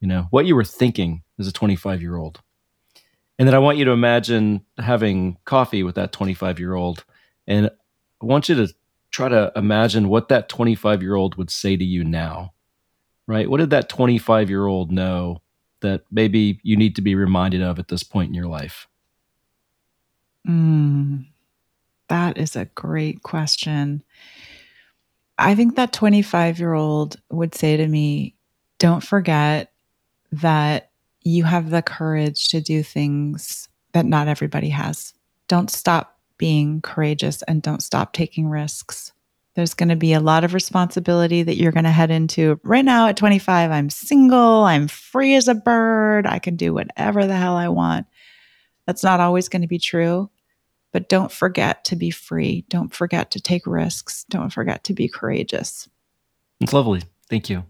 [0.00, 2.40] you know, what you were thinking as a 25 year old.
[3.38, 7.04] And then I want you to imagine having coffee with that 25 year old.
[7.46, 7.70] And
[8.22, 8.72] I want you to
[9.10, 12.52] try to imagine what that 25 year old would say to you now,
[13.26, 13.48] right?
[13.48, 15.40] What did that 25 year old know
[15.80, 18.86] that maybe you need to be reminded of at this point in your life?
[20.46, 21.26] Mm,
[22.08, 24.02] that is a great question.
[25.40, 28.34] I think that 25 year old would say to me,
[28.78, 29.72] don't forget
[30.32, 30.90] that
[31.22, 35.14] you have the courage to do things that not everybody has.
[35.48, 39.12] Don't stop being courageous and don't stop taking risks.
[39.54, 42.60] There's going to be a lot of responsibility that you're going to head into.
[42.62, 47.26] Right now at 25, I'm single, I'm free as a bird, I can do whatever
[47.26, 48.06] the hell I want.
[48.86, 50.30] That's not always going to be true.
[50.92, 52.64] But don't forget to be free.
[52.68, 54.24] Don't forget to take risks.
[54.28, 55.88] Don't forget to be courageous.
[56.60, 57.02] It's lovely.
[57.28, 57.64] Thank you.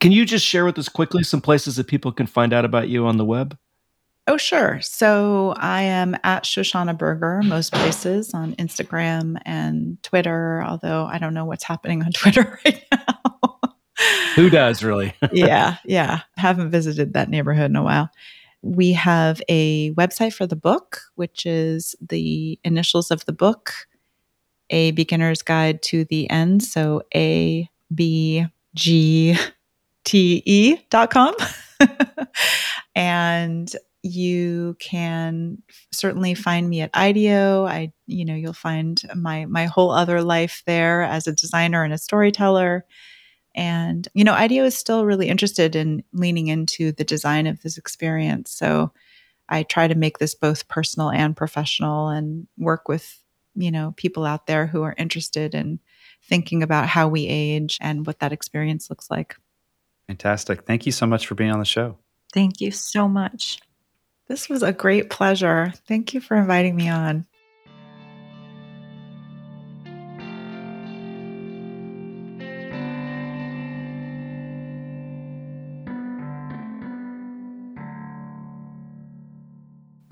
[0.00, 2.88] Can you just share with us quickly some places that people can find out about
[2.88, 3.56] you on the web?
[4.26, 4.80] Oh, sure.
[4.80, 11.34] So I am at Shoshana Berger most places on Instagram and Twitter, although I don't
[11.34, 13.58] know what's happening on Twitter right now.
[14.34, 15.14] Who does really?
[15.32, 16.20] yeah, yeah.
[16.36, 18.10] Haven't visited that neighborhood in a while.
[18.64, 23.74] We have a website for the book, which is the initials of the book,
[24.70, 26.62] A Beginner's Guide to the End.
[26.62, 29.36] So A B G
[30.04, 31.34] T E dot com.
[32.94, 33.70] and
[34.02, 35.62] you can
[35.92, 37.66] certainly find me at IDEO.
[37.66, 41.92] I, you know, you'll find my my whole other life there as a designer and
[41.92, 42.86] a storyteller.
[43.54, 47.78] And, you know, IDEO is still really interested in leaning into the design of this
[47.78, 48.50] experience.
[48.50, 48.92] So
[49.48, 53.18] I try to make this both personal and professional and work with,
[53.54, 55.78] you know, people out there who are interested in
[56.24, 59.36] thinking about how we age and what that experience looks like.
[60.08, 60.66] Fantastic.
[60.66, 61.98] Thank you so much for being on the show.
[62.32, 63.60] Thank you so much.
[64.26, 65.72] This was a great pleasure.
[65.86, 67.26] Thank you for inviting me on.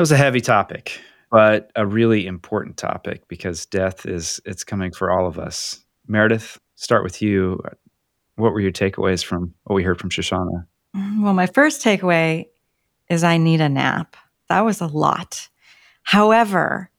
[0.02, 1.00] That was a heavy topic,
[1.30, 5.78] but a really important topic because death is it's coming for all of us.
[6.08, 7.62] Meredith, start with you.
[8.34, 10.66] What were your takeaways from what we heard from Shoshana?
[10.92, 12.48] Well, my first takeaway
[13.08, 14.16] is I need a nap.
[14.48, 15.48] That was a lot.
[16.02, 16.90] However,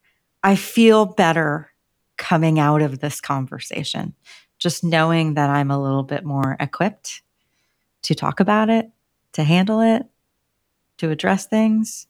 [0.42, 1.68] I feel better
[2.16, 4.14] coming out of this conversation,
[4.58, 7.20] just knowing that I'm a little bit more equipped
[8.00, 8.90] to talk about it,
[9.34, 10.06] to handle it,
[10.96, 12.06] to address things.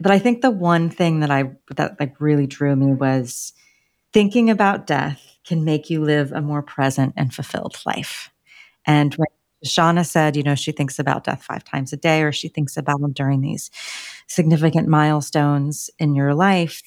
[0.00, 3.52] But I think the one thing that I that like really drew me was
[4.12, 8.30] thinking about death can make you live a more present and fulfilled life.
[8.86, 9.28] And when
[9.64, 12.76] Shauna said, you know, she thinks about death five times a day, or she thinks
[12.76, 13.70] about them during these
[14.26, 16.82] significant milestones in your life.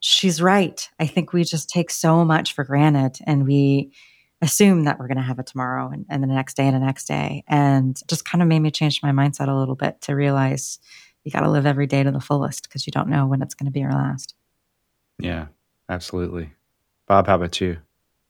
[0.00, 0.86] She's right.
[1.00, 3.92] I think we just take so much for granted and we
[4.42, 6.84] assume that we're going to have it tomorrow and, and the next day and the
[6.84, 7.42] next day.
[7.48, 10.78] And just kind of made me change my mindset a little bit to realize
[11.24, 13.54] you got to live every day to the fullest because you don't know when it's
[13.54, 14.34] going to be your last.
[15.18, 15.46] Yeah,
[15.88, 16.52] absolutely.
[17.06, 17.78] Bob, how about you?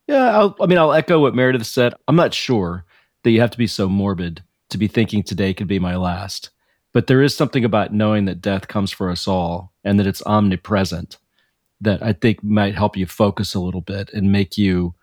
[0.07, 1.95] Yeah, I'll, I mean, I'll echo what Meredith said.
[2.09, 2.85] I'm not sure
[3.23, 6.51] that you have to be so morbid to be thinking today could be my last.
[6.93, 10.23] But there is something about knowing that death comes for us all and that it's
[10.27, 11.19] omnipresent
[11.81, 14.95] that I think might help you focus a little bit and make you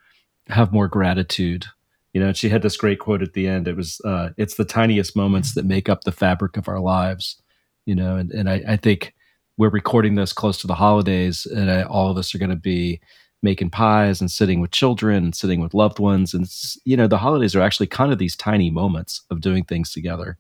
[0.48, 1.66] have more gratitude.
[2.14, 3.68] You know, she had this great quote at the end.
[3.68, 7.42] It was, uh, "It's the tiniest moments that make up the fabric of our lives."
[7.86, 9.14] You know, and, and I, I think
[9.58, 12.56] we're recording this close to the holidays, and I, all of us are going to
[12.56, 13.02] be
[13.44, 16.34] making pies and sitting with children and sitting with loved ones.
[16.34, 16.48] And,
[16.86, 20.38] you know, the holidays are actually kind of these tiny moments of doing things together.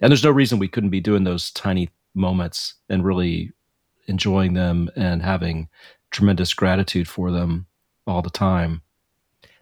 [0.00, 3.52] And there's no reason we couldn't be doing those tiny moments and really
[4.08, 5.68] enjoying them and having
[6.10, 7.66] tremendous gratitude for them
[8.06, 8.82] all the time.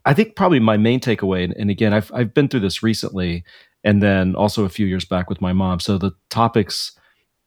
[0.07, 3.45] I think probably my main takeaway, and again, I've, I've been through this recently
[3.85, 5.81] and then also a few years back with my mom.
[5.81, 6.93] So the topics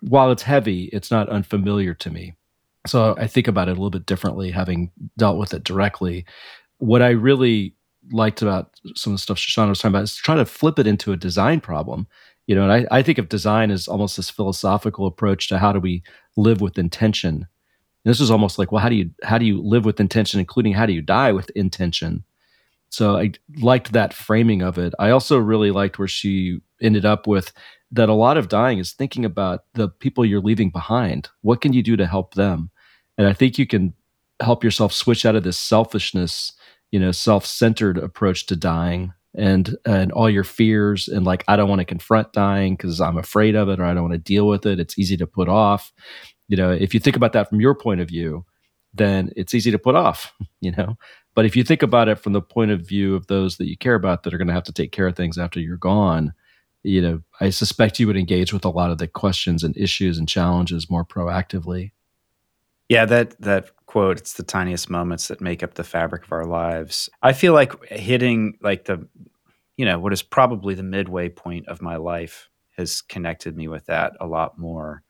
[0.02, 2.34] while it's heavy, it's not unfamiliar to me.
[2.88, 6.26] So I think about it a little bit differently, having dealt with it directly.
[6.80, 7.76] What I really
[8.12, 10.88] liked about some of the stuff Shoshana was talking about is trying to flip it
[10.88, 12.08] into a design problem.
[12.48, 15.72] You know, and I, I think of design as almost this philosophical approach to how
[15.72, 16.04] do we
[16.36, 17.36] live with intention.
[17.36, 20.40] And this is almost like, well, how do you how do you live with intention,
[20.40, 22.24] including how do you die with intention?
[22.90, 24.94] So I liked that framing of it.
[25.00, 27.54] I also really liked where she ended up with
[27.92, 31.30] that a lot of dying is thinking about the people you're leaving behind.
[31.42, 32.72] What can you do to help them?
[33.18, 33.94] And I think you can
[34.40, 36.54] help yourself switch out of this selfishness,
[36.92, 41.70] you know, self-centered approach to dying and and all your fears and like I don't
[41.70, 44.48] want to confront dying because I'm afraid of it or I don't want to deal
[44.48, 44.80] with it.
[44.80, 45.94] It's easy to put off.
[46.48, 48.46] You know, if you think about that from your point of view,
[48.94, 50.98] then it's easy to put off, you know.
[51.34, 53.78] But if you think about it from the point of view of those that you
[53.78, 56.34] care about that are going to have to take care of things after you're gone,
[56.84, 60.18] you know, I suspect you would engage with a lot of the questions and issues
[60.18, 61.92] and challenges more proactively.
[62.90, 66.46] Yeah, that that quote, it's the tiniest moments that make up the fabric of our
[66.46, 67.10] lives.
[67.22, 69.08] I feel like hitting like the
[69.78, 73.86] you know, what is probably the midway point of my life has connected me with
[73.86, 75.04] that a lot more.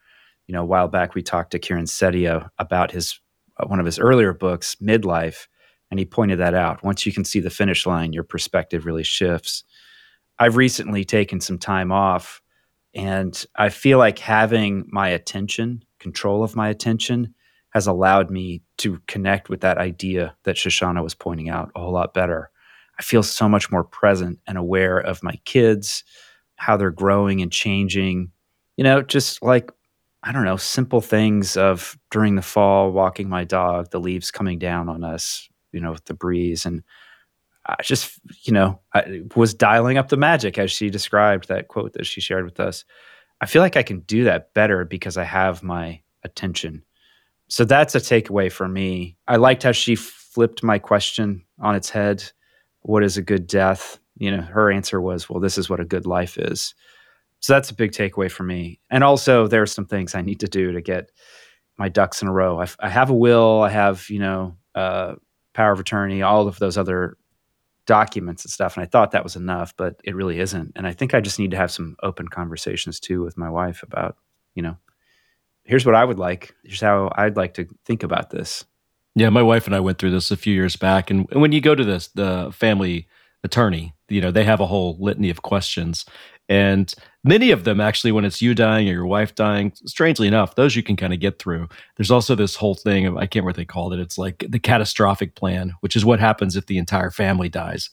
[0.48, 3.20] You know, a while back we talked to Kieran Setiya about his
[3.58, 5.48] uh, one of his earlier books, Midlife,
[5.90, 6.84] and he pointed that out.
[6.84, 9.64] Once you can see the finish line, your perspective really shifts.
[10.42, 12.42] I've recently taken some time off
[12.96, 17.36] and I feel like having my attention, control of my attention,
[17.70, 21.92] has allowed me to connect with that idea that Shoshana was pointing out a whole
[21.92, 22.50] lot better.
[22.98, 26.04] I feel so much more present and aware of my kids,
[26.56, 28.32] how they're growing and changing.
[28.78, 29.72] You know, just like,
[30.24, 34.58] I don't know, simple things of during the fall, walking my dog, the leaves coming
[34.58, 36.66] down on us, you know, with the breeze.
[36.66, 36.82] And
[37.80, 41.94] I just, you know, I was dialing up the magic as she described that quote
[41.94, 42.86] that she shared with us.
[43.40, 46.84] I feel like I can do that better because I have my attention.
[47.48, 49.18] So that's a takeaway for me.
[49.28, 52.24] I liked how she flipped my question on its head.
[52.82, 54.00] What is a good death?
[54.18, 56.76] You know, her answer was, well, this is what a good life is.
[57.40, 58.80] So that's a big takeaway for me.
[58.90, 61.10] And also, there are some things I need to do to get
[61.78, 62.62] my ducks in a row.
[62.62, 65.16] I, I have a will, I have, you know, uh,
[65.54, 67.18] power of attorney, all of those other
[67.92, 68.78] documents and stuff.
[68.78, 70.72] And I thought that was enough, but it really isn't.
[70.78, 73.84] And I think I just need to have some open conversations too with my wife
[73.84, 74.16] about,
[74.56, 74.78] you know,
[75.66, 76.56] here's what I would like.
[76.64, 78.64] Here's how I'd like to think about this.
[79.14, 81.12] Yeah, my wife and I went through this a few years back.
[81.12, 83.10] And when you go to this, the family
[83.44, 86.06] attorney, you know, they have a whole litany of questions.
[86.48, 90.56] And many of them, actually, when it's you dying or your wife dying, strangely enough,
[90.56, 91.68] those you can kind of get through.
[91.98, 94.00] There's also this whole thing of, I can't remember what they called it.
[94.00, 97.90] It's like the catastrophic plan, which is what happens if the entire family dies.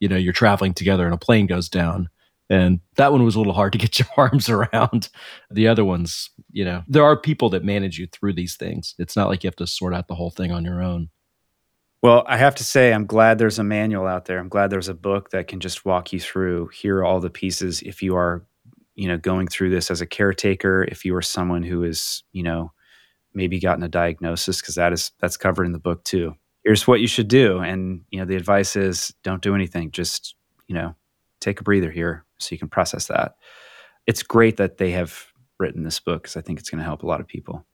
[0.00, 2.08] You know, you're traveling together and a plane goes down.
[2.50, 5.08] And that one was a little hard to get your arms around.
[5.50, 8.94] The other ones, you know, there are people that manage you through these things.
[8.98, 11.10] It's not like you have to sort out the whole thing on your own.
[12.00, 14.38] Well, I have to say, I'm glad there's a manual out there.
[14.38, 16.68] I'm glad there's a book that can just walk you through.
[16.68, 17.82] Here are all the pieces.
[17.82, 18.46] If you are,
[18.98, 22.42] you know, going through this as a caretaker, if you are someone who is, you
[22.42, 22.72] know,
[23.32, 26.34] maybe gotten a diagnosis, because that is that's covered in the book too.
[26.64, 29.92] Here's what you should do, and you know, the advice is don't do anything.
[29.92, 30.34] Just
[30.66, 30.96] you know,
[31.40, 33.36] take a breather here so you can process that.
[34.08, 35.26] It's great that they have
[35.60, 37.64] written this book because I think it's going to help a lot of people.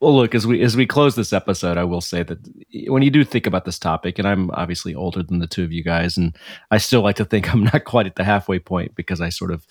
[0.00, 2.38] Well, look, as we as we close this episode, I will say that
[2.88, 5.72] when you do think about this topic, and I'm obviously older than the two of
[5.72, 6.36] you guys, and
[6.72, 9.52] I still like to think I'm not quite at the halfway point because I sort
[9.52, 9.66] of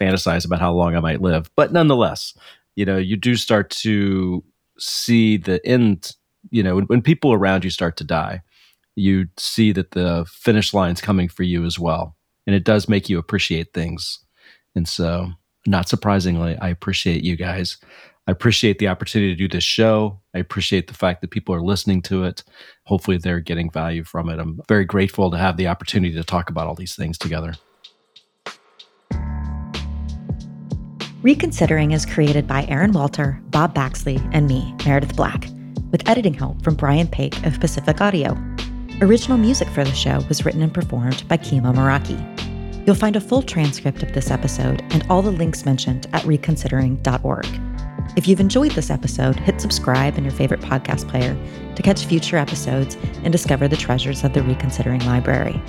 [0.00, 1.50] fantasize about how long I might live.
[1.56, 2.34] But nonetheless,
[2.76, 4.42] you know, you do start to
[4.78, 6.12] see the end.
[6.50, 8.42] You know, when, when people around you start to die,
[8.96, 13.08] you see that the finish line's coming for you as well, and it does make
[13.08, 14.18] you appreciate things.
[14.74, 15.30] And so,
[15.66, 17.76] not surprisingly, I appreciate you guys.
[18.26, 20.20] I appreciate the opportunity to do this show.
[20.34, 22.44] I appreciate the fact that people are listening to it.
[22.84, 24.38] Hopefully, they're getting value from it.
[24.38, 27.54] I'm very grateful to have the opportunity to talk about all these things together.
[31.22, 35.46] Reconsidering is created by Aaron Walter, Bob Baxley, and me, Meredith Black,
[35.90, 38.38] with editing help from Brian Paik of Pacific Audio.
[39.02, 42.16] Original music for the show was written and performed by Kimo Meraki.
[42.86, 47.46] You'll find a full transcript of this episode and all the links mentioned at reconsidering.org.
[48.16, 51.36] If you've enjoyed this episode, hit subscribe in your favorite podcast player
[51.74, 55.60] to catch future episodes and discover the treasures of the Reconsidering Library.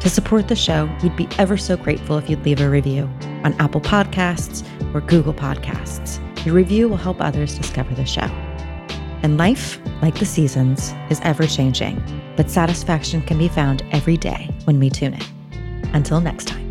[0.00, 3.10] To support the show, we'd be ever so grateful if you'd leave a review
[3.42, 6.20] on Apple Podcasts or Google Podcasts.
[6.44, 8.28] Your review will help others discover the show.
[9.22, 12.00] And life, like the seasons, is ever changing,
[12.36, 15.90] but satisfaction can be found every day when we tune in.
[15.92, 16.67] Until next time.